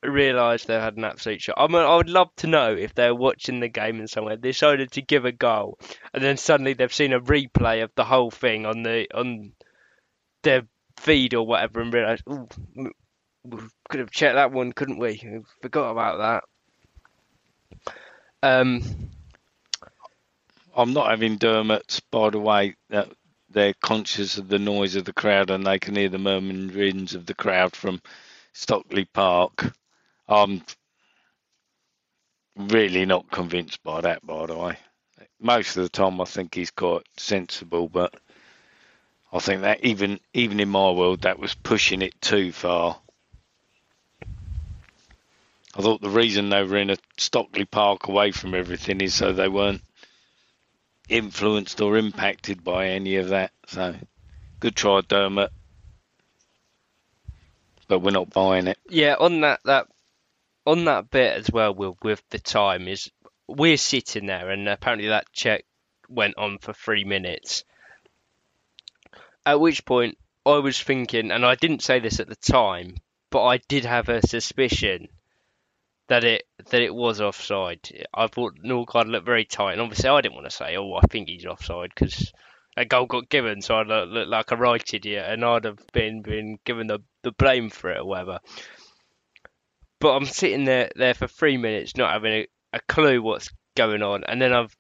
[0.03, 1.55] realised they had an absolute shot.
[1.58, 4.49] I mean, I would love to know if they're watching the game in somewhere, they
[4.49, 5.79] decided to give a goal,
[6.13, 9.53] and then suddenly they've seen a replay of the whole thing on the on
[10.43, 10.63] their
[10.97, 12.47] feed or whatever, and realised, oh,
[13.43, 15.19] we could have checked that one, couldn't we?
[15.23, 16.43] We Forgot about
[17.77, 17.91] that.
[18.43, 19.10] Um,
[20.75, 23.10] I'm not having Dermot, by the way, that
[23.49, 27.25] they're conscious of the noise of the crowd and they can hear the murmurings of
[27.25, 28.01] the crowd from
[28.53, 29.73] Stockley Park.
[30.27, 30.63] I'm
[32.55, 34.77] really not convinced by that, by the way.
[35.39, 38.13] Most of the time, I think he's quite sensible, but
[39.31, 42.97] I think that even even in my world, that was pushing it too far.
[45.77, 49.33] I thought the reason they were in a Stockley Park away from everything is so
[49.33, 49.81] they weren't
[51.09, 53.51] influenced or impacted by any of that.
[53.67, 53.93] So,
[54.61, 55.51] good try, Dermot.
[57.89, 58.79] But we're not buying it.
[58.89, 59.87] Yeah, on that that
[60.65, 63.11] on that bit as well with with the time is
[63.47, 65.65] we're sitting there and apparently that check
[66.09, 67.63] went on for three minutes.
[69.45, 72.97] At which point I was thinking, and I didn't say this at the time,
[73.29, 75.07] but I did have a suspicion
[76.07, 78.07] that it that it was offside.
[78.13, 81.01] I thought Norgaard looked very tight, and obviously I didn't want to say, "Oh, I
[81.07, 82.31] think he's offside," because
[82.77, 85.79] a goal got given, so I'd look, look like a right idiot, and I'd have
[85.93, 88.39] been been given the the blame for it or whatever.
[90.00, 94.02] But I'm sitting there there for three minutes, not having a, a clue what's going
[94.02, 94.75] on, and then I've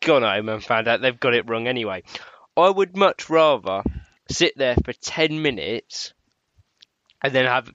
[0.00, 2.02] gone home and found out they've got it wrong anyway.
[2.56, 3.82] I would much rather
[4.30, 6.14] sit there for ten minutes
[7.22, 7.70] and then have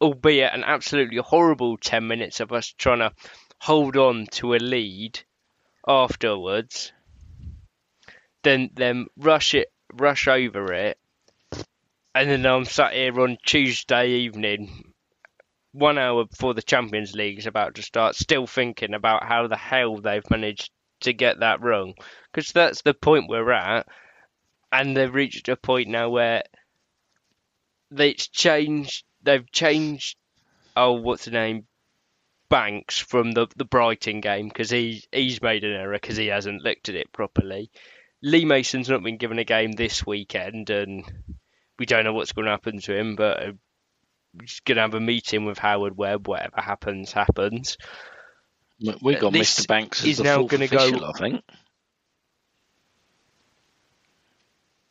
[0.00, 3.12] albeit an absolutely horrible 10 minutes of us trying to
[3.58, 5.20] hold on to a lead
[5.86, 6.92] afterwards
[8.42, 10.98] then then rush it rush over it
[12.14, 14.89] and then I'm sat here on Tuesday evening
[15.72, 19.56] one hour before the Champions League is about to start, still thinking about how the
[19.56, 21.94] hell they've managed to get that wrong.
[22.32, 23.86] Because that's the point we're at,
[24.72, 26.42] and they've reached a point now where
[27.90, 29.04] they changed.
[29.22, 30.16] They've changed.
[30.76, 31.66] Oh, what's the name?
[32.48, 36.62] Banks from the the Brighton game because he he's made an error because he hasn't
[36.62, 37.70] looked at it properly.
[38.22, 41.04] Lee Mason's not been given a game this weekend, and
[41.78, 43.14] we don't know what's going to happen to him.
[43.14, 43.52] But uh,
[44.64, 46.28] going to have a meeting with Howard Webb.
[46.28, 47.76] Whatever happens, happens.
[49.02, 49.66] We got This Mr.
[49.68, 51.42] Banks as the now fourth gonna go- official, I think.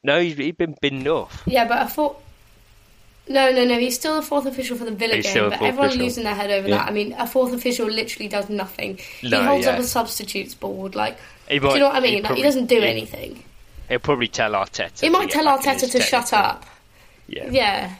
[0.03, 1.43] No, he's, he's been binned off.
[1.45, 2.21] Yeah, but I thought.
[3.27, 3.77] No, no, no.
[3.77, 6.05] He's still a fourth official for the Villa He's game, but fourth everyone's official.
[6.05, 6.77] losing their head over Yeah.
[6.77, 6.87] that.
[6.87, 8.99] I mean, a fourth official literally does nothing.
[9.23, 9.73] No, he holds yeah.
[9.73, 10.95] up a substitutes board.
[10.95, 11.17] Like,
[11.47, 12.13] He do you know what I mean?
[12.17, 13.43] he Like, he doesn't do he- anything.
[13.87, 15.01] He'll probably tell Arteta.
[15.01, 16.65] He might tell Arteta to shut up.
[17.27, 17.49] Yeah.
[17.51, 17.95] Yeah.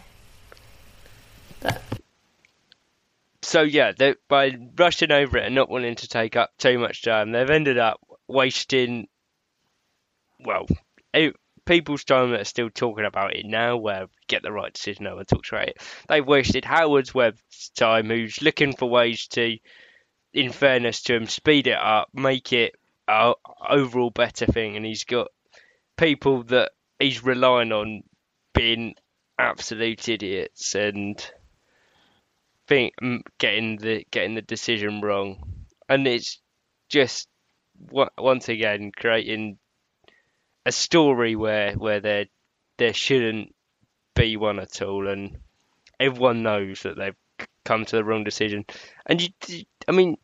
[3.42, 7.02] So yeah, they, by rushing over it and not wanting to take up too much
[7.02, 9.08] time, they've ended up wasting,
[10.46, 10.68] well,
[11.14, 11.32] eh,
[11.66, 15.16] people's time that are still talking about it now, where get the right decision, no
[15.16, 15.82] one talks about it.
[16.08, 19.58] They've wasted Howard's Webb's time, who's looking for ways to,
[20.34, 22.76] in fairness to him, speed it up, make it
[23.08, 23.34] a
[23.68, 25.30] overall better thing, and he's got
[25.98, 28.04] people that he's relying on
[28.54, 28.94] being
[29.40, 31.32] absolute idiots and
[32.70, 36.40] think mm, getting the getting the decision wrong, and it's
[36.88, 37.28] just
[38.18, 39.58] once again creating
[40.66, 42.26] a story where where there
[42.78, 43.54] there shouldn't
[44.16, 45.40] be one at all, and
[46.00, 48.66] everyone knows that they've come to the wrong decision.
[49.08, 50.18] And you, I mean,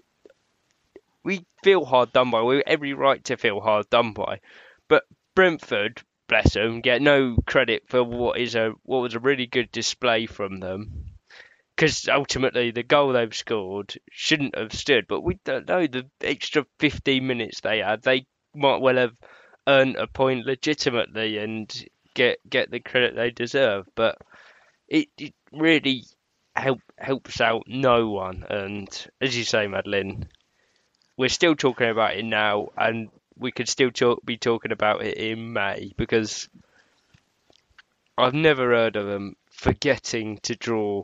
[1.23, 2.43] we feel hard done by.
[2.43, 4.39] We have every right to feel hard done by,
[4.87, 9.47] but Brentford, bless them, get no credit for what is a what was a really
[9.47, 11.04] good display from them
[11.75, 15.07] because ultimately the goal they've scored shouldn't have stood.
[15.07, 18.01] But we don't know the extra 15 minutes they had.
[18.01, 19.15] They might well have
[19.67, 23.87] earned a point legitimately and get get the credit they deserve.
[23.95, 24.17] But
[24.87, 26.03] it, it really
[26.55, 28.45] help helps out no one.
[28.49, 28.87] And
[29.19, 30.29] as you say, Madeline,
[31.17, 35.17] we're still talking about it now, and we could still talk, be talking about it
[35.17, 36.47] in May because
[38.17, 41.03] I've never heard of them forgetting to draw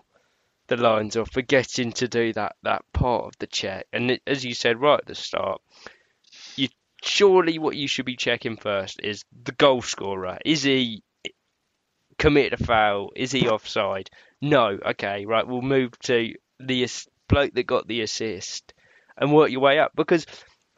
[0.71, 3.85] the lines or forgetting to do that that part of the check.
[3.91, 5.61] And it, as you said right at the start,
[6.55, 6.69] you
[7.03, 10.37] surely what you should be checking first is the goal scorer.
[10.45, 11.03] Is he
[12.17, 13.11] committed a foul?
[13.17, 14.09] Is he offside?
[14.41, 14.79] No.
[14.85, 15.45] Okay, right.
[15.45, 16.87] We'll move to the
[17.27, 18.73] bloke that got the assist
[19.17, 20.25] and work your way up because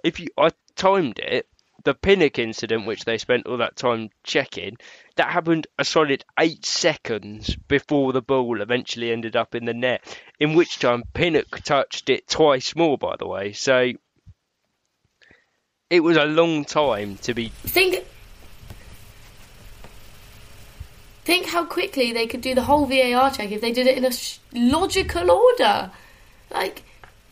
[0.04, 1.48] if you I timed it.
[1.86, 4.78] The Pinnock incident, which they spent all that time checking,
[5.18, 10.02] that happened a solid eight seconds before the ball eventually ended up in the net.
[10.40, 13.52] In which time Pinnock touched it twice more, by the way.
[13.52, 13.92] So
[15.90, 17.50] it was a long time to be.
[17.50, 18.06] think.
[21.26, 24.06] Think how quickly they could do the whole VAR check if they did it in
[24.06, 24.12] a
[24.54, 25.92] logical order.
[26.50, 26.84] Like,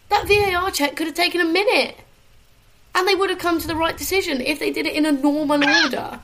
[0.09, 1.97] that VAR check could have taken a minute.
[2.93, 5.11] And they would have come to the right decision if they did it in a
[5.11, 6.19] normal order.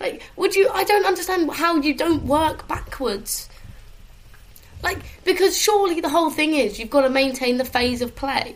[0.00, 0.68] Like, would you?
[0.72, 3.48] I don't understand how you don't work backwards.
[4.82, 8.54] Like, because surely the whole thing is you've got to maintain the phase of play.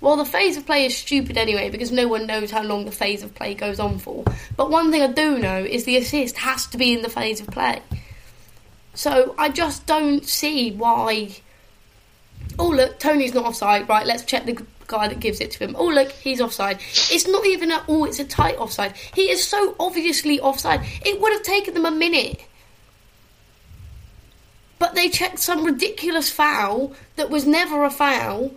[0.00, 2.92] Well, the phase of play is stupid anyway because no one knows how long the
[2.92, 4.24] phase of play goes on for.
[4.56, 7.40] But one thing I do know is the assist has to be in the phase
[7.40, 7.82] of play.
[8.94, 11.36] So I just don't see why.
[12.58, 13.88] Oh, look, Toney's not offside.
[13.88, 15.74] Right, let's check the guy that gives it to him.
[15.76, 16.78] Oh, look, he's offside.
[17.10, 18.94] It's not even a, oh, it's a tight offside.
[19.14, 20.82] He is so obviously offside.
[21.04, 22.44] It would have taken them a minute.
[24.78, 28.52] But they checked some ridiculous foul that was never a foul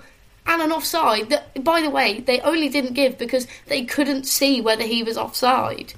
[0.45, 4.61] and an offside that, by the way, they only didn't give because they couldn't see
[4.61, 5.93] whether he was offside.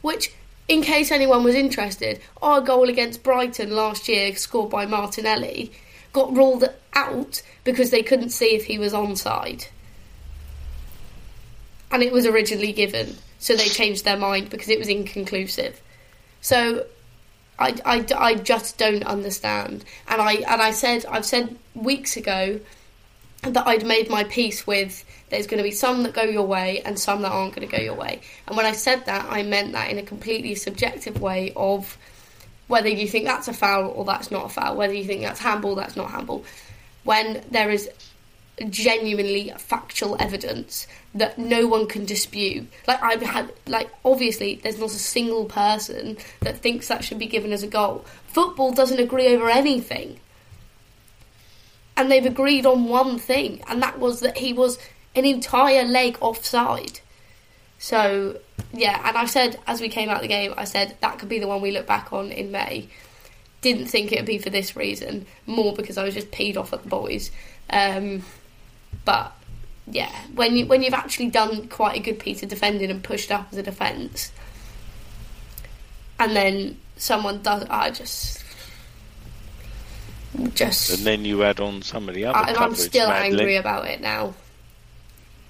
[0.00, 0.32] Which,
[0.68, 5.72] in case anyone was interested, our goal against Brighton last year, scored by Martinelli,
[6.12, 9.68] got ruled out because they couldn't see if he was onside.
[11.90, 15.80] And it was originally given, so they changed their mind because it was inconclusive.
[16.40, 16.86] So
[17.58, 19.84] I, I, I just don't understand.
[20.08, 22.60] And I and I said I've said weeks ago
[23.42, 26.82] that I'd made my peace with there's going to be some that go your way
[26.84, 28.20] and some that aren't going to go your way.
[28.46, 31.96] And when I said that, I meant that in a completely subjective way of
[32.72, 35.40] whether you think that's a foul or that's not a foul, whether you think that's
[35.40, 36.42] handball, that's not handball.
[37.04, 37.90] When there is
[38.68, 42.66] genuinely factual evidence that no one can dispute.
[42.88, 47.26] Like I've had, like obviously, there's not a single person that thinks that should be
[47.26, 48.04] given as a goal.
[48.26, 50.18] Football doesn't agree over anything.
[51.96, 54.78] and they've agreed on one thing, and that was that he was
[55.14, 57.00] an entire leg offside.
[57.78, 58.38] So
[58.72, 61.28] yeah, and I said as we came out of the game, I said that could
[61.28, 62.88] be the one we look back on in May.
[63.60, 66.72] Didn't think it would be for this reason, more because I was just peed off
[66.72, 67.30] at the boys.
[67.70, 68.24] Um,
[69.04, 69.32] but
[69.86, 73.30] yeah, when you when you've actually done quite a good piece of defending and pushed
[73.30, 74.32] up as a defence,
[76.18, 78.42] and then someone does, I just
[80.54, 80.90] just.
[80.90, 82.58] And then you add on some of the other I, coverage.
[82.58, 83.32] I'm still Madeline.
[83.32, 84.34] angry about it now.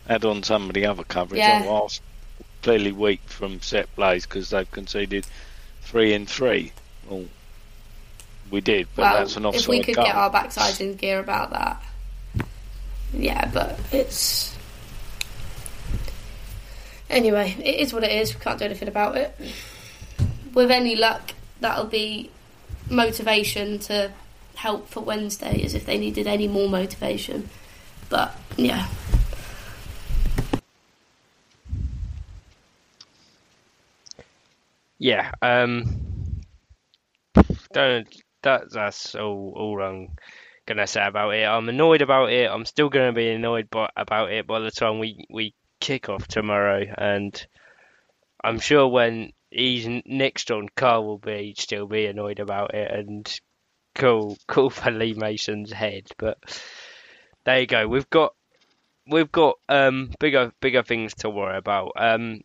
[0.08, 1.38] Add on some of the other coverage.
[1.38, 1.88] Yeah.
[2.62, 5.26] Clearly weak from set plays because they've conceded
[5.82, 6.72] three and three.
[7.08, 7.24] Well,
[8.50, 10.04] we did, but well, that's an offside if we could goal.
[10.04, 11.82] get our backsides in gear about that,
[13.12, 13.50] yeah.
[13.52, 14.56] But it's
[17.10, 17.56] anyway.
[17.58, 18.34] It is what it is.
[18.34, 19.36] We can't do anything about it.
[20.54, 22.30] With any luck, that'll be
[22.90, 24.12] motivation to
[24.54, 27.48] help for Wednesday, as if they needed any more motivation.
[28.08, 28.86] But yeah,
[35.02, 36.42] Yeah, um,
[37.72, 38.06] don't
[38.42, 40.10] that that's all all I'm
[40.64, 41.42] gonna say about it.
[41.42, 42.48] I'm annoyed about it.
[42.48, 46.28] I'm still gonna be annoyed by, about it by the time we we kick off
[46.28, 47.34] tomorrow, and
[48.44, 53.40] I'm sure when he's next on, Carl will be still be annoyed about it and
[53.96, 56.06] cool cool for Lee Mason's head.
[56.16, 56.38] But
[57.42, 57.88] there you go.
[57.88, 58.36] We've got
[59.08, 61.90] we've got um bigger bigger things to worry about.
[61.96, 62.42] Um,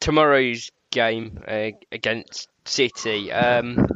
[0.00, 3.32] tomorrow's game uh, against City.
[3.32, 3.86] Um,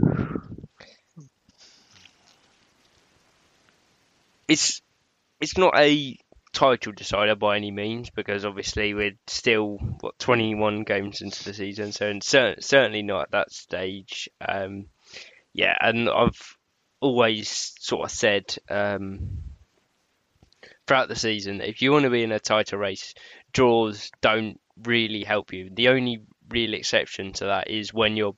[4.49, 4.81] it's
[5.41, 6.17] it's not a
[6.53, 11.93] title decider by any means because obviously we're still what 21 games into the season,
[11.93, 14.29] so cer- certainly not at that stage.
[14.47, 14.87] Um,
[15.53, 16.57] yeah, and I've
[17.01, 19.39] always sort of said um,
[20.87, 23.15] throughout the season if you want to be in a tighter race,
[23.53, 25.71] draws don't really help you.
[25.73, 28.37] The only real exception to that is when you're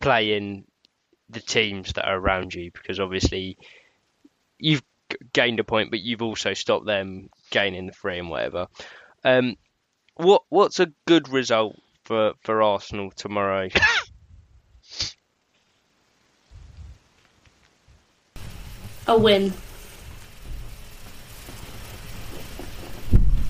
[0.00, 0.64] playing
[1.28, 3.56] the teams that are around you because obviously
[4.58, 4.82] you've
[5.32, 8.66] gained a point but you've also stopped them gaining the three and whatever
[9.24, 9.56] um
[10.14, 13.68] what what's a good result for for Arsenal tomorrow
[19.06, 19.52] a win.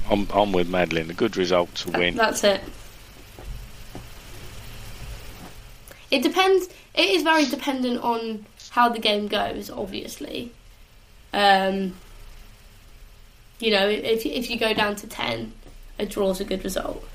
[0.09, 1.11] I'm, I'm with Madeline.
[1.11, 2.15] A good result to win.
[2.15, 2.61] That's it.
[6.17, 6.69] It depends.
[6.95, 9.69] It is very dependent on how the game goes.
[9.69, 10.51] Obviously,
[11.35, 11.93] um,
[13.59, 15.53] you know, if if you go down to ten,
[15.99, 17.07] a draw's a good result.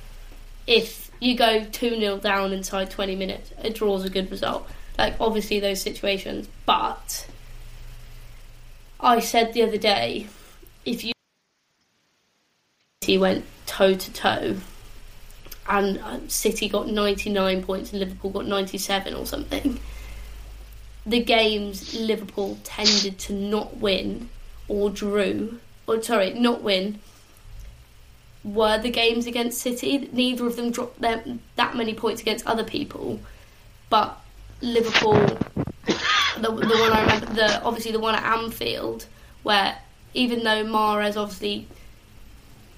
[0.68, 4.70] If you go two 0 down inside twenty minutes, a draw's a good result.
[4.99, 7.26] Like obviously those situations, but
[8.99, 10.28] I said the other day,
[10.86, 11.14] if you
[13.20, 14.58] went toe to toe
[15.68, 19.80] and uh, City got 99 points and Liverpool got 97 or something.
[21.05, 24.30] The games Liverpool tended to not win
[24.68, 26.99] or drew, or sorry, not win,
[28.43, 30.09] were the games against City.
[30.12, 33.20] Neither of them dropped them that many points against other people,
[33.89, 34.20] but
[34.62, 35.14] Liverpool,
[35.86, 39.05] the, the one I remember, the obviously the one at Anfield,
[39.43, 39.78] where
[40.14, 41.68] even though Mares obviously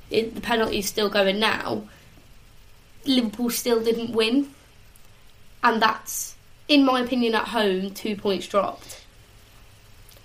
[0.10, 1.84] it, the penalty's still going now.
[3.06, 4.50] Liverpool still didn't win,
[5.64, 6.36] and that's,
[6.68, 9.04] in my opinion, at home two points dropped.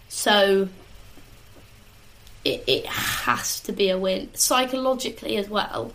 [0.09, 0.68] So
[2.45, 5.93] it, it has to be a win psychologically as well.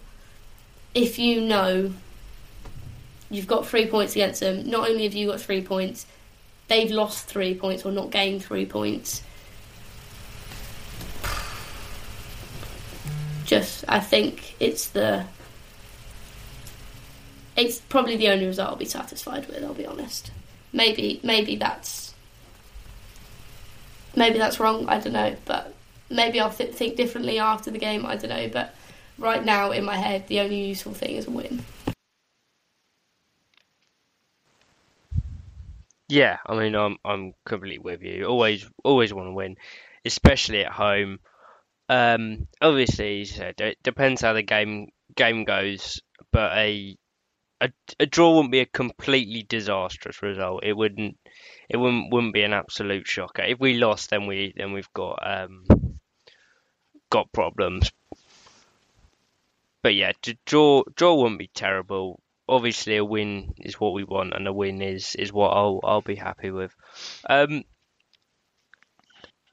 [0.93, 1.93] If you know
[3.29, 6.05] you've got three points against them, not only have you got three points,
[6.67, 9.23] they've lost three points or not gained three points.
[13.53, 15.25] just I think it's the
[17.55, 19.63] it's probably the only result I'll be satisfied with.
[19.63, 20.31] I'll be honest.
[20.71, 22.13] Maybe maybe that's
[24.15, 24.87] maybe that's wrong.
[24.87, 25.73] I don't know, but
[26.09, 28.05] maybe I'll th- think differently after the game.
[28.05, 28.73] I don't know, but
[29.17, 31.63] right now in my head, the only useful thing is a win.
[36.09, 38.25] Yeah, I mean, I'm I'm completely with you.
[38.25, 39.57] Always always want to win,
[40.05, 41.19] especially at home.
[41.89, 46.01] Um, obviously, it depends how the game game goes,
[46.31, 46.97] but a
[47.63, 50.63] a, a draw wouldn't be a completely disastrous result.
[50.63, 51.17] It wouldn't
[51.69, 53.43] it wouldn't wouldn't be an absolute shocker.
[53.43, 55.65] If we lost, then we then we've got um
[57.09, 57.91] got problems.
[59.81, 62.19] But yeah, to draw draw wouldn't be terrible.
[62.49, 66.01] Obviously, a win is what we want, and a win is is what I'll I'll
[66.01, 66.75] be happy with.
[67.29, 67.63] Um,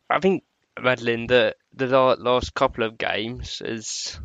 [0.09, 0.43] I think
[0.81, 4.19] Madeline the the last couple of games is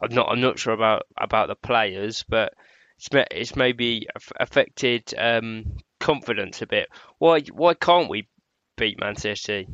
[0.00, 2.52] I'm not I'm not sure about about the players, but
[2.98, 4.06] it's it's maybe
[4.38, 6.88] affected um, confidence a bit.
[7.18, 8.28] Why why can't we
[8.76, 9.66] beat Man City?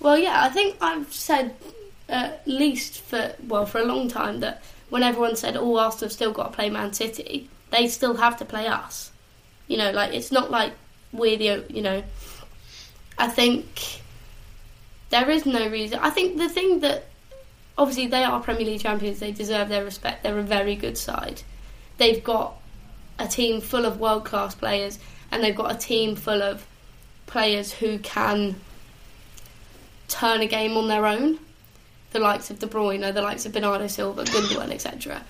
[0.00, 1.56] Well, yeah, I think I've said
[2.08, 6.32] at least for well for a long time that when everyone said, "Oh, Arsenal still
[6.32, 9.12] got to play Man City," they still have to play us.
[9.66, 10.72] You know, like it's not like
[11.12, 12.02] we're the you know.
[13.18, 14.00] I think
[15.10, 15.98] there is no reason.
[16.00, 17.07] I think the thing that
[17.78, 20.22] obviously they are Premier League champions, they deserve their respect.
[20.22, 21.42] They're a very good side.
[21.96, 22.60] They've got
[23.18, 24.98] a team full of world class players,
[25.30, 26.66] and they've got a team full of
[27.26, 28.56] players who can
[30.08, 31.38] turn a game on their own.
[32.10, 35.22] The likes of De Bruyne, the likes of Bernardo Silva, Gundogan, etc.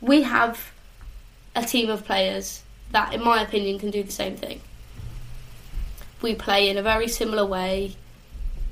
[0.00, 0.72] We have
[1.54, 2.62] a team of players
[2.92, 4.60] that, in my opinion, can do the same thing.
[6.22, 7.94] We play in a very similar way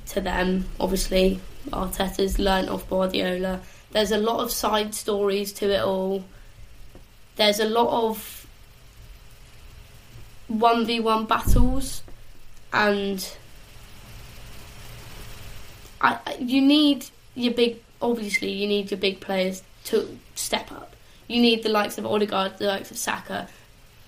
[0.07, 0.65] to them.
[0.79, 1.39] Obviously,
[1.71, 3.61] Arteta's learnt off Guardiola.
[3.91, 6.23] There's a lot of side stories to it all.
[7.35, 8.47] There's a lot of
[10.51, 12.03] 1v1 battles,
[12.73, 13.37] and
[16.01, 17.05] I, you need
[17.35, 20.95] your big, obviously, you need your big players to step up.
[21.27, 23.47] You need the likes of Odegaard, the likes of Saka,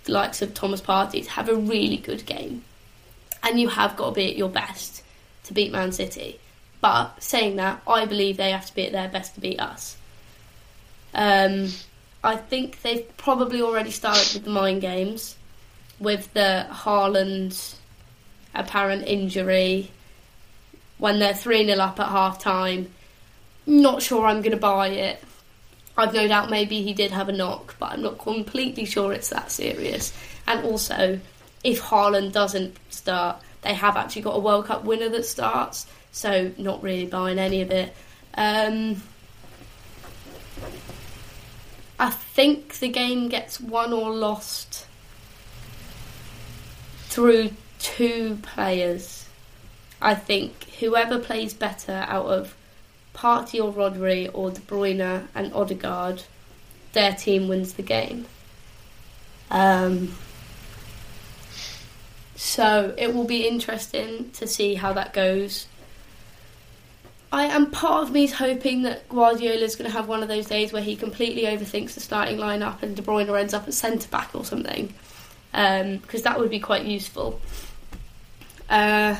[0.06, 2.64] the likes of Thomas Partey to have a really good game.
[3.44, 5.04] And you have got to be at your best
[5.46, 6.40] to beat Man City.
[6.82, 9.98] But saying that, I believe they have to be at their best to beat us.
[11.14, 11.70] Um,
[12.24, 15.36] I think they've probably already started with the mind games,
[16.00, 17.76] with the Haaland
[18.54, 19.92] apparent injury.
[20.98, 22.90] When they're 3 0 up at half time,
[23.66, 25.24] not sure I'm going to buy it.
[25.98, 29.30] I've no doubt maybe he did have a knock, but I'm not completely sure it's
[29.30, 30.14] that serious.
[30.48, 31.20] And also,
[31.64, 36.52] if Haaland doesn't start, they have actually got a World Cup winner that starts, so
[36.58, 37.94] not really buying any of it.
[38.34, 39.02] Um,
[42.00, 44.88] I think the game gets won or lost
[47.08, 49.28] through two players.
[50.02, 52.56] I think whoever plays better out of
[53.14, 56.24] Partey or Rodri or De Bruyne and Odegaard,
[56.94, 58.26] their team wins the game.
[59.52, 60.16] Um,
[62.36, 65.68] so it will be interesting to see how that goes.
[67.32, 70.28] I am part of me is hoping that Guardiola is going to have one of
[70.28, 73.74] those days where he completely overthinks the starting lineup and De Bruyne ends up at
[73.74, 74.94] centre back or something,
[75.52, 77.40] because um, that would be quite useful.
[78.70, 79.16] Uh,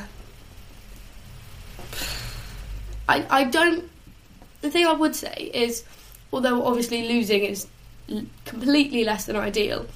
[3.08, 3.88] I I don't.
[4.60, 5.84] The thing I would say is,
[6.32, 7.66] although obviously losing is
[8.44, 9.86] completely less than ideal,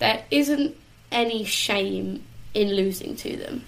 [0.00, 0.76] there isn't
[1.12, 3.64] any shame in losing to them.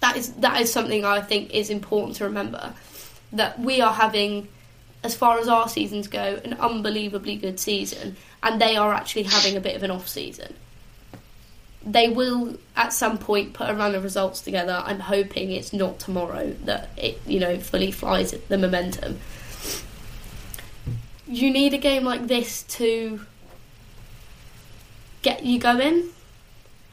[0.00, 2.72] That is that is something I think is important to remember.
[3.32, 4.48] That we are having,
[5.04, 9.56] as far as our seasons go, an unbelievably good season, and they are actually having
[9.56, 10.54] a bit of an off season.
[11.84, 14.82] They will at some point put a run of results together.
[14.84, 19.18] I'm hoping it's not tomorrow that it you know fully flies the momentum.
[21.26, 23.20] You need a game like this to
[25.22, 26.08] get you going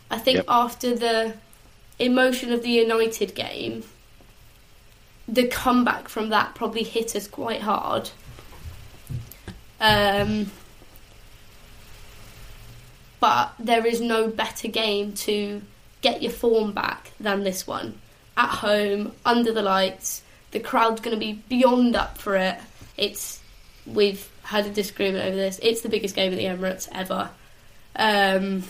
[0.10, 0.46] I think yep.
[0.48, 1.34] after the
[2.00, 3.84] emotion of the United game,
[5.28, 8.10] the comeback from that probably hit us quite hard.
[9.80, 10.52] Um,
[13.20, 15.62] but there is no better game to
[16.02, 18.00] get your form back than this one.
[18.36, 20.22] At home, under the lights,
[20.52, 22.58] the crowd's going to be beyond up for it.
[22.96, 23.42] It's
[23.86, 25.60] we've had a disagreement over this.
[25.62, 27.30] It's the biggest game at the Emirates ever.
[27.96, 28.64] Um,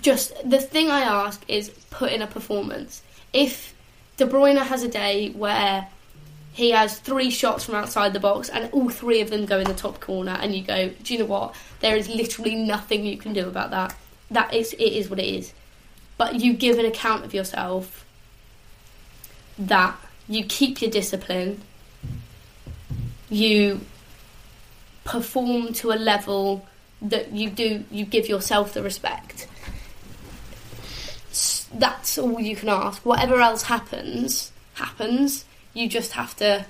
[0.00, 3.02] just the thing I ask is put in a performance.
[3.32, 3.74] If
[4.16, 5.88] De Bruyne has a day where
[6.52, 9.64] he has three shots from outside the box and all three of them go in
[9.64, 11.54] the top corner, and you go, do you know what?
[11.80, 13.94] There is literally nothing you can do about that.
[14.30, 15.52] That is, it is what it is.
[16.16, 18.04] But you give an account of yourself
[19.58, 19.96] that
[20.28, 21.62] you keep your discipline,
[23.30, 23.80] you
[25.04, 26.66] perform to a level
[27.00, 29.46] that you do, you give yourself the respect
[31.72, 33.04] that's all you can ask.
[33.04, 35.44] Whatever else happens, happens.
[35.74, 36.66] You just have to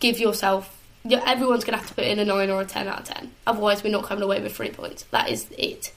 [0.00, 0.72] give yourself.
[1.08, 3.30] Everyone's going to have to put in a 9 or a 10 out of 10.
[3.46, 5.04] Otherwise, we're not coming away with three points.
[5.04, 5.92] That is it.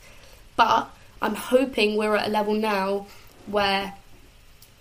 [0.56, 0.90] But
[1.22, 3.08] I'm hoping we're at a level now
[3.48, 3.96] where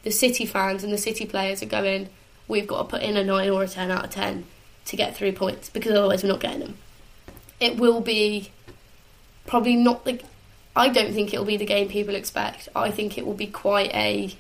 [0.03, 2.11] the City fans and the City players are going,
[2.47, 4.45] we've got to put in a 9 or a 10 out of 10
[4.87, 6.79] to get three points because otherwise we're not getting them.
[7.61, 8.51] It will be
[9.47, 10.21] probably not the
[10.79, 12.69] I don't think it'll be the game people expect.
[12.75, 14.33] I think it will be quite a.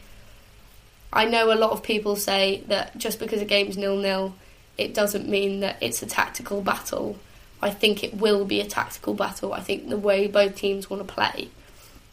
[1.12, 4.36] I know a lot of people say that just because a game's nil nil,
[4.78, 7.18] it doesn't mean that it's a tactical battle.
[7.60, 9.52] I think it will be a tactical battle.
[9.52, 11.48] I think the way both teams want to play,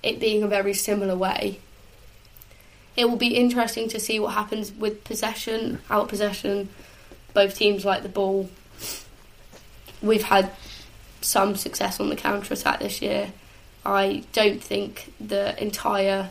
[0.02, 1.60] it being a very similar way.
[2.98, 6.70] It will be interesting to see what happens with possession, out possession.
[7.36, 8.50] Both teams like the ball.
[10.02, 10.52] We've had
[11.22, 13.32] some success on the counter attack this year.
[13.86, 16.30] I don't think the entire.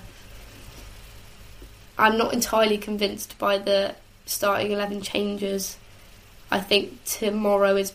[1.97, 3.95] I'm not entirely convinced by the
[4.27, 5.77] starting 11 changes.
[6.51, 7.93] I think tomorrow is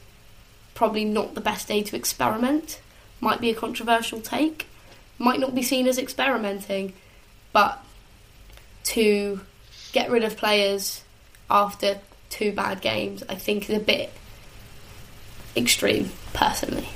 [0.74, 2.80] probably not the best day to experiment.
[3.20, 4.68] Might be a controversial take.
[5.18, 6.94] Might not be seen as experimenting.
[7.52, 7.84] But
[8.86, 9.42] to
[9.92, 11.04] get rid of players
[11.50, 12.00] after
[12.30, 14.14] two bad games, I think is a bit
[15.58, 16.90] extreme, personally.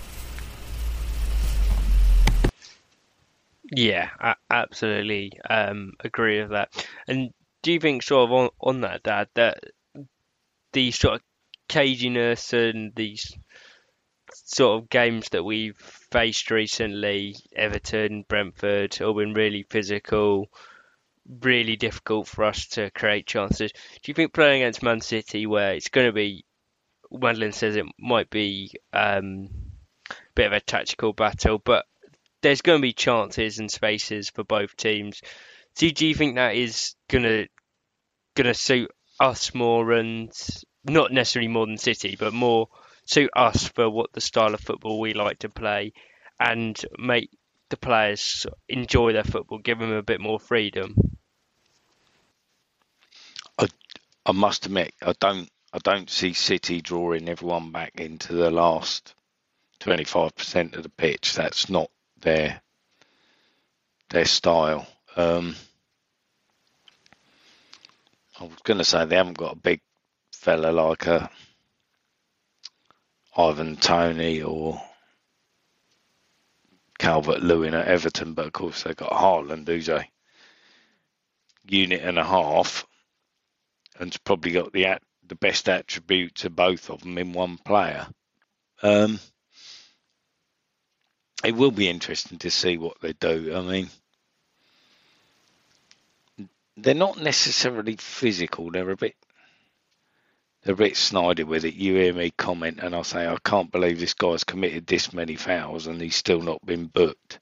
[3.75, 6.87] Yeah, I absolutely um, agree with that.
[7.07, 7.31] And
[7.63, 9.59] do you think, sort of on, on that, Dad, that
[10.73, 11.21] the sort of
[11.69, 13.35] caginess and these
[14.31, 15.77] sort of games that we've
[16.11, 20.49] faced recently, Everton, Brentford, all been really physical,
[21.41, 23.71] really difficult for us to create chances.
[23.71, 26.45] Do you think playing against Man City, where it's going to be,
[27.11, 29.49] Madeline says it might be um,
[30.09, 31.85] a bit of a tactical battle, but
[32.43, 35.21] there's going to be chances and spaces for both teams.
[35.75, 37.47] So do you think that is gonna
[38.35, 40.31] gonna suit us more and
[40.83, 42.67] not necessarily more than City, but more
[43.05, 45.93] suit us for what the style of football we like to play
[46.39, 47.29] and make
[47.69, 50.95] the players enjoy their football, give them a bit more freedom?
[53.57, 53.67] I,
[54.25, 59.15] I must admit, I don't I don't see City drawing everyone back into the last
[59.79, 61.33] 25% of the pitch.
[61.33, 61.89] That's not
[62.23, 62.61] their
[64.09, 64.87] their style.
[65.15, 65.55] Um,
[68.39, 69.81] I was going to say they haven't got a big
[70.31, 71.29] fella like a
[73.37, 74.81] Ivan Toney or
[76.99, 80.05] Calvert Lewin at Everton, but of course they've got Haaland, who's a
[81.65, 82.85] unit and a half,
[83.99, 88.07] and's probably got the the best attributes of both of them in one player.
[88.81, 89.19] Um,
[91.43, 93.53] it will be interesting to see what they do.
[93.55, 93.89] I mean,
[96.77, 98.71] they're not necessarily physical.
[98.71, 99.15] They're a bit,
[100.63, 101.75] they're a bit snidey with it.
[101.75, 105.35] You hear me comment, and I say, I can't believe this guy's committed this many
[105.35, 107.39] fouls and he's still not been booked.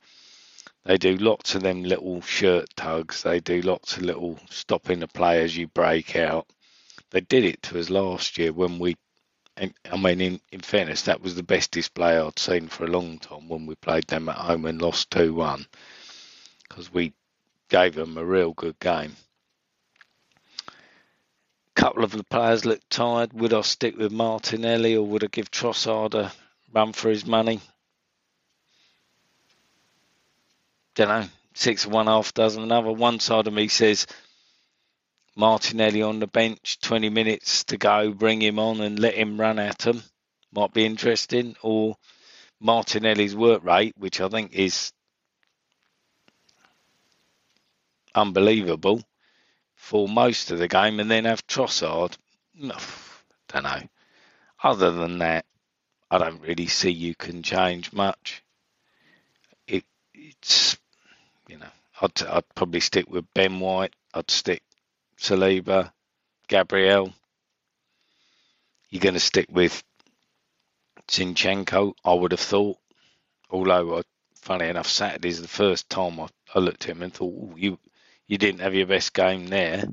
[0.84, 3.22] They do lots of them little shirt tugs.
[3.22, 6.48] They do lots of little stopping the play as you break out.
[7.12, 8.96] They did it to us last year when we
[9.58, 13.20] I mean, in, in fairness, that was the best display I'd seen for a long
[13.20, 15.66] time when we played them at home and lost 2 1
[16.68, 17.14] because we
[17.70, 19.16] gave them a real good game.
[20.68, 23.34] A couple of the players looked tired.
[23.34, 26.32] Would I stick with Martinelli or would I give Trossard a
[26.74, 27.60] run for his money?
[30.96, 31.28] Don't know.
[31.54, 32.92] Six of one, half dozen another.
[32.92, 34.08] One side of me says
[35.36, 39.60] Martinelli on the bench, 20 minutes to go, bring him on and let him run
[39.60, 40.04] at them.
[40.54, 41.56] Might be interesting.
[41.62, 41.96] Or
[42.60, 44.92] Martinelli's work rate, which I think is
[48.14, 49.02] unbelievable
[49.76, 52.18] for most of the game, and then have Trossard.
[52.60, 53.82] Don't know.
[54.62, 55.46] Other than that,
[56.12, 58.44] I don't really see you can change much.
[59.66, 60.78] It, it's,
[61.48, 61.72] you know,
[62.02, 63.94] I'd, I'd probably stick with Ben White.
[64.14, 64.62] I'd stick
[65.22, 65.92] Saliba,
[66.48, 67.14] Gabriel.
[68.90, 69.84] You're going to stick with
[71.08, 72.80] Zinchenko, I would have thought.
[73.52, 74.04] Although, uh,
[74.36, 77.78] funny enough, Saturday's the first time I, I looked at him and thought, you
[78.28, 79.86] you didn't have your best game there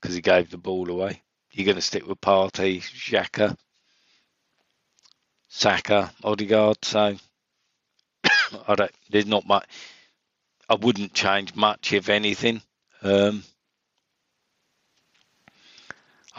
[0.00, 1.22] because he gave the ball away.
[1.52, 3.56] You're going to stick with Partey, Xhaka,
[5.48, 6.84] Saka, Odegaard.
[6.84, 7.16] So
[8.68, 8.92] I don't.
[9.08, 9.64] There's not much.
[10.68, 12.60] I wouldn't change much, if anything.
[13.02, 13.44] Um,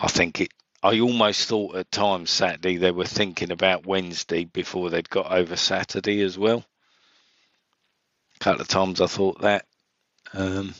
[0.02, 0.54] I think it.
[0.82, 5.58] I almost thought at times Saturday they were thinking about Wednesday before they'd got over
[5.58, 6.64] Saturday as well.
[8.36, 9.66] A couple of times I thought that.
[10.34, 10.74] Um,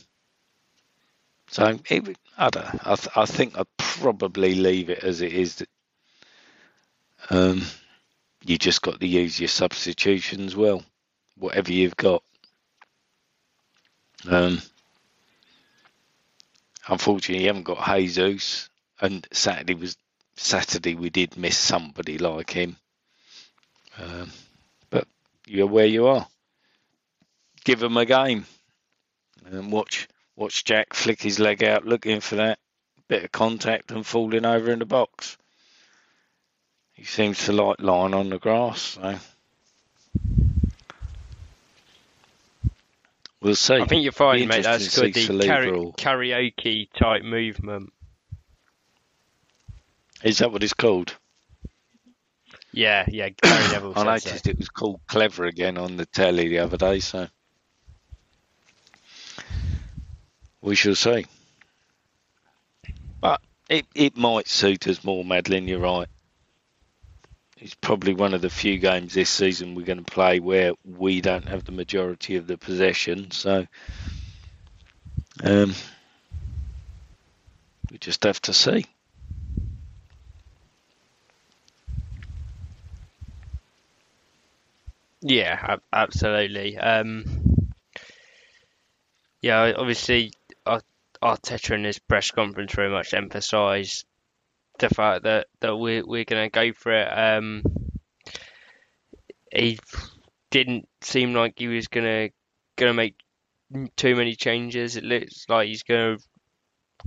[1.50, 2.88] so it, I don't.
[2.88, 5.66] I, th- I think I'd probably leave it as it is.
[7.30, 7.62] Um,
[8.46, 10.82] you just got to use your substitutions well,
[11.38, 12.24] whatever you've got.
[14.30, 14.62] Um,
[16.88, 18.69] unfortunately, you haven't got Jesus
[19.02, 19.98] and Saturday was
[20.36, 22.78] Saturday we did miss somebody like him.
[23.98, 24.32] Um,
[24.90, 25.08] but
[25.46, 26.28] you're where you are.
[27.64, 28.46] give him a game
[29.46, 32.60] and watch watch Jack flick his leg out, looking for that
[33.08, 35.38] bit of contact and falling over in the box.
[36.94, 39.16] He seems to like lying on the grass, so
[43.42, 43.76] we'll see.
[43.76, 44.64] I think you're fine, mate.
[44.64, 45.14] That's good.
[45.14, 47.94] The karaoke type movement.
[50.24, 51.16] Is that what it's called?
[52.72, 53.30] Yeah, yeah.
[53.44, 54.04] I said so.
[54.04, 57.28] noticed it was called Clever again on the telly the other day, so
[60.62, 61.26] we shall see.
[63.22, 66.08] But it, it might suit us more, Madeline, you're right.
[67.58, 71.20] It's probably one of the few games this season we're going to play where we
[71.20, 73.68] don't have the majority of the possession, so
[75.44, 75.74] um,
[77.92, 78.86] we just have to see.
[85.22, 86.78] Yeah, absolutely.
[86.78, 87.74] Um,
[89.42, 90.32] yeah, obviously,
[90.66, 90.82] Ar-
[91.22, 94.06] Arteta in his press conference very much emphasised
[94.80, 97.06] the fact that, that we're we're going to go for it.
[97.08, 97.64] Um,
[99.52, 99.80] he
[100.52, 102.34] didn't seem like he was going to
[102.78, 103.16] going to make
[103.96, 104.96] too many changes.
[104.96, 106.18] It looks like he's going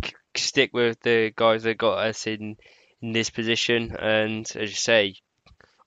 [0.02, 2.56] to stick with the guys that got us in
[3.00, 3.96] in this position.
[3.98, 5.14] And as you say,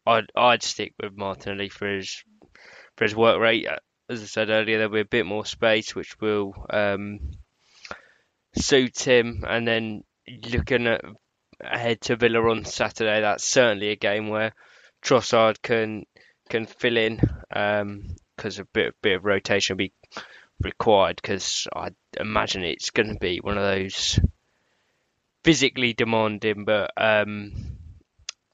[0.06, 2.24] I'd I'd stick with Martinelli for his
[2.96, 3.68] for his work rate.
[4.10, 7.32] As I said earlier, there'll be a bit more space, which will um,
[8.56, 9.44] suit him.
[9.48, 10.04] And then
[10.52, 11.02] looking at
[11.60, 14.54] ahead to Villa on Saturday, that's certainly a game where
[15.02, 16.06] Trossard can
[16.50, 19.94] can fill in because a bit bit of rotation will be
[20.62, 21.16] required.
[21.16, 21.90] Because I
[22.20, 24.20] imagine it's going to be one of those
[25.44, 27.78] physically demanding, but um,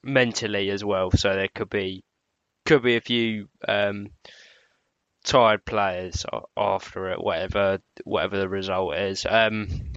[0.04, 1.12] mentally as well.
[1.12, 2.04] So there could be
[2.66, 4.12] could be a few um,
[5.24, 6.26] tired players
[6.56, 9.26] after it, whatever whatever the result is.
[9.30, 9.94] Um,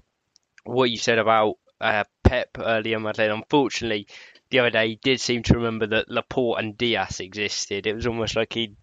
[0.64, 3.30] what you said about uh, Pep earlier, Madeline.
[3.30, 4.06] Unfortunately,
[4.50, 7.86] the other day he did seem to remember that Laporte and Diaz existed.
[7.86, 8.76] It was almost like he'd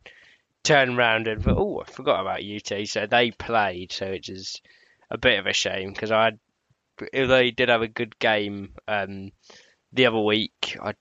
[0.63, 3.91] turned round and "Oh, I forgot about you two." So they played.
[3.91, 4.61] So it is
[5.09, 6.33] a bit of a shame because I,
[7.15, 9.31] although he did have a good game um,
[9.91, 10.93] the other week, I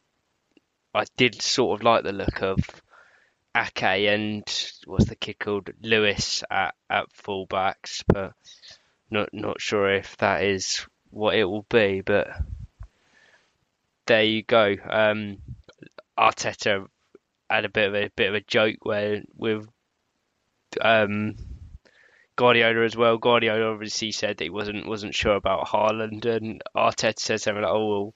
[0.95, 2.59] I did sort of like the look of
[3.57, 4.43] Ake and
[4.87, 8.33] what's the kid called Lewis at at fullbacks, but
[9.11, 12.01] not not sure if that is what it will be.
[12.01, 12.29] But
[14.07, 14.77] there you go.
[14.89, 15.39] Um,
[16.19, 16.87] Arteta
[17.49, 19.69] had a bit of a bit of a joke where with
[20.81, 21.37] um,
[22.37, 23.19] Guardiola as well.
[23.19, 27.73] Guardiola obviously said that he wasn't wasn't sure about Haaland, and Arteta said something like,
[27.73, 28.15] "Oh well."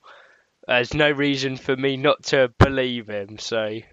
[0.67, 3.39] There's no reason for me not to believe him.
[3.39, 3.85] So I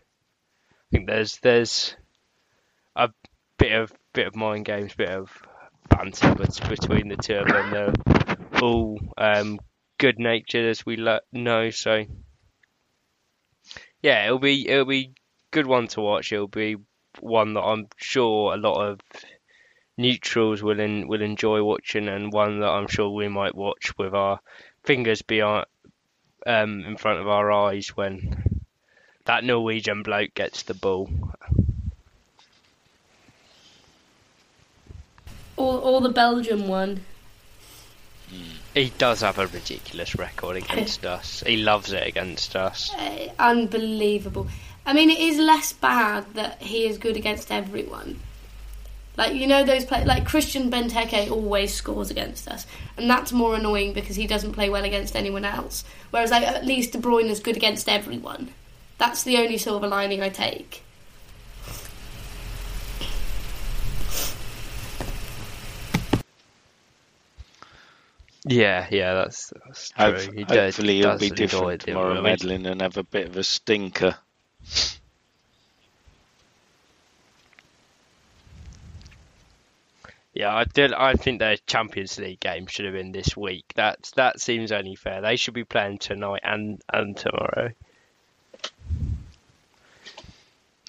[0.91, 1.95] think there's there's
[2.95, 3.09] a
[3.57, 5.31] bit of bit of mind games, bit of
[5.89, 7.71] banter between the two of them.
[7.71, 9.59] They're all um,
[9.97, 10.97] good natured as we
[11.31, 11.69] know.
[11.69, 12.05] So
[14.01, 15.13] yeah, it'll be it'll be
[15.51, 16.31] good one to watch.
[16.31, 16.77] It'll be
[17.19, 18.99] one that I'm sure a lot of
[19.97, 24.13] neutrals will en- will enjoy watching, and one that I'm sure we might watch with
[24.13, 24.39] our
[24.83, 25.65] fingers beyond
[26.45, 28.43] um, in front of our eyes when
[29.25, 31.09] that Norwegian bloke gets the ball.
[35.57, 37.01] Or, or the Belgium one.
[38.73, 41.43] He does have a ridiculous record against us.
[41.45, 42.93] He loves it against us.
[42.93, 44.47] Uh, unbelievable.
[44.85, 48.19] I mean, it is less bad that he is good against everyone.
[49.17, 52.65] Like you know those play like Christian Benteke always scores against us,
[52.97, 55.83] and that's more annoying because he doesn't play well against anyone else.
[56.11, 58.53] Whereas like at least De Bruyne is good against everyone.
[58.97, 60.83] That's the only silver lining I take.
[68.45, 70.05] Yeah, yeah, that's, that's true.
[70.05, 71.79] Hope, he does, hopefully he'll does be different it.
[71.81, 74.15] tomorrow, I mean, and have a bit of a stinker.
[80.41, 80.91] Yeah, I did.
[80.91, 83.73] I think their Champions League game should have been this week.
[83.75, 85.21] That that seems only fair.
[85.21, 87.69] They should be playing tonight and and tomorrow.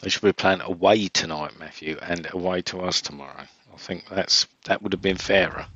[0.01, 3.45] They should be playing away tonight, Matthew, and away to us tomorrow.
[3.75, 5.67] I think that's that would have been fairer.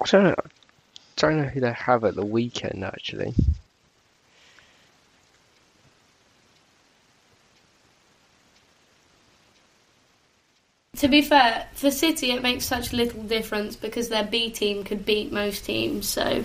[0.00, 0.36] I don't know.
[0.38, 0.50] I
[1.16, 3.34] don't know who they have at the weekend actually.
[10.98, 15.06] To be fair, for City it makes such little difference because their B team could
[15.06, 16.08] beat most teams.
[16.08, 16.44] So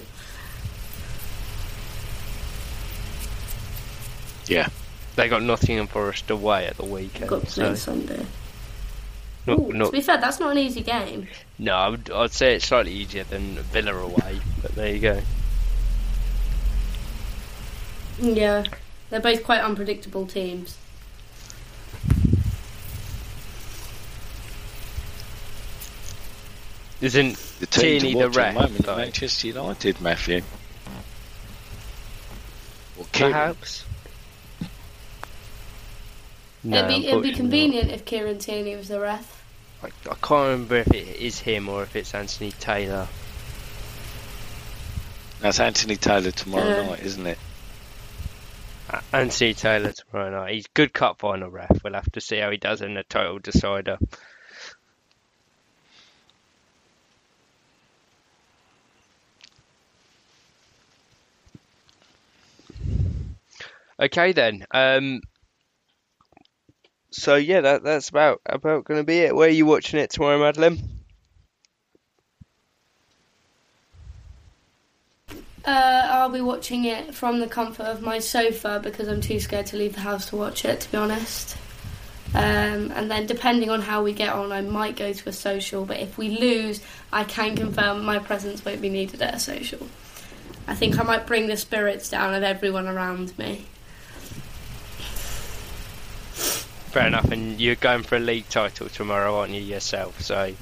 [4.45, 4.67] Yeah,
[5.15, 7.29] They got Nottingham Forest away at the weekend.
[7.29, 8.25] got to so Sunday.
[9.47, 11.27] Not, Ooh, not, To be fair, that's not an easy game.
[11.57, 15.21] no, I would, I'd say it's slightly easier than Villa away, but there you go.
[18.19, 18.63] Yeah,
[19.09, 20.77] they're both quite unpredictable teams.
[27.01, 28.53] Isn't The team Tierney to the watch at ref?
[28.53, 28.95] the moment though?
[28.97, 30.41] Manchester United, Matthew.
[32.97, 33.31] Or Kieran.
[33.33, 33.85] Perhaps.
[36.63, 39.43] No, it'd, be, it'd be unfortunately convenient if Kieran Tierney was the ref.
[39.83, 43.07] I, I can't remember if it is him or if it's Anthony Taylor.
[45.41, 46.87] That's Anthony Taylor tomorrow Yeah.
[46.87, 47.37] night, isn't it?
[49.11, 50.53] Anthony Taylor tomorrow night.
[50.53, 51.83] He's good cup final ref.
[51.83, 53.97] We'll have to see how he does in the total decider.
[63.99, 64.65] Okay then.
[64.71, 65.21] Um.
[67.11, 69.35] So yeah, that that's about about going to be it.
[69.35, 71.03] Where are you watching it tomorrow, Madeline?
[75.65, 79.67] Uh, I'll be watching it from the comfort of my sofa because I'm too scared
[79.67, 81.55] to leave the house to watch it, to be honest.
[82.33, 85.85] Um, and then, depending on how we get on, I might go to a social.
[85.85, 86.81] But if we lose,
[87.13, 89.87] I can confirm my presence won't be needed at a social.
[90.67, 93.65] I think I might bring the spirits down of everyone around me.
[96.93, 97.31] Fair enough.
[97.31, 100.21] And you're going for a league title tomorrow, aren't you yourself?
[100.21, 100.53] So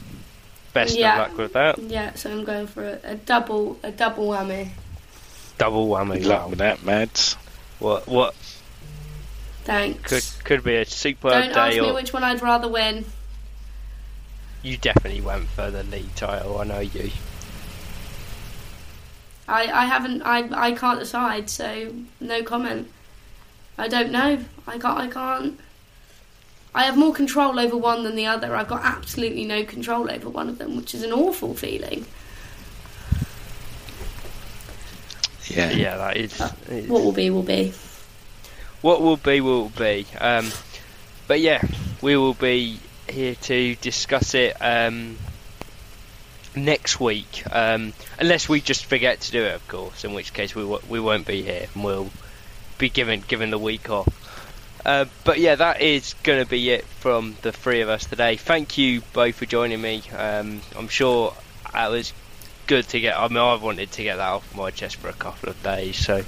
[0.74, 1.22] best Yeah.
[1.26, 1.78] of luck with that.
[1.80, 4.70] Yeah, so I'm going for a, a double, a double whammy.
[5.58, 6.14] Double whammy.
[6.20, 7.34] Good luck with that, Mads.
[7.80, 8.34] What what
[9.66, 10.10] Thanks.
[10.10, 13.04] could could be a superb Don't ask day, me which one I'd rather win.
[14.64, 16.60] you definitely went for the league title.
[16.60, 17.12] I know you.
[19.48, 22.90] I, I haven't I, I can't decide, so no comment.
[23.78, 24.40] I don't know.
[24.68, 25.60] I can't I can't
[26.74, 28.56] I have more control over one than the other.
[28.56, 32.06] I've got absolutely no control over one of them, which is an awful feeling.
[35.48, 35.72] Yeah.
[35.72, 36.40] Yeah, that is.
[36.70, 37.74] is- What will be will be.
[38.82, 40.06] what will be will be.
[40.20, 40.50] Um,
[41.28, 41.62] but yeah,
[42.02, 45.18] we will be here to discuss it um,
[46.56, 50.06] next week, um, unless we just forget to do it, of course.
[50.06, 52.10] In which case we w- we won't be here, and we'll
[52.78, 54.08] be given given the week off.
[54.86, 58.36] Uh, but yeah, that is going to be it from the three of us today.
[58.36, 60.04] Thank you both for joining me.
[60.18, 61.34] Um, I'm sure
[61.74, 62.14] that was
[62.68, 63.18] good to get.
[63.18, 65.98] I mean, I wanted to get that off my chest for a couple of days,
[65.98, 66.24] so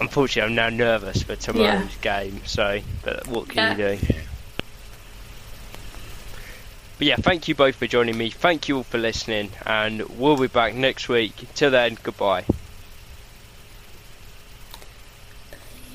[0.00, 2.42] unfortunately, I'm now nervous for tomorrow's game.
[2.44, 4.06] So, but what can you do?
[6.96, 8.30] But yeah, thank you both for joining me.
[8.30, 11.34] Thank you all for listening, and we'll be back next week.
[11.54, 12.44] Till then, goodbye.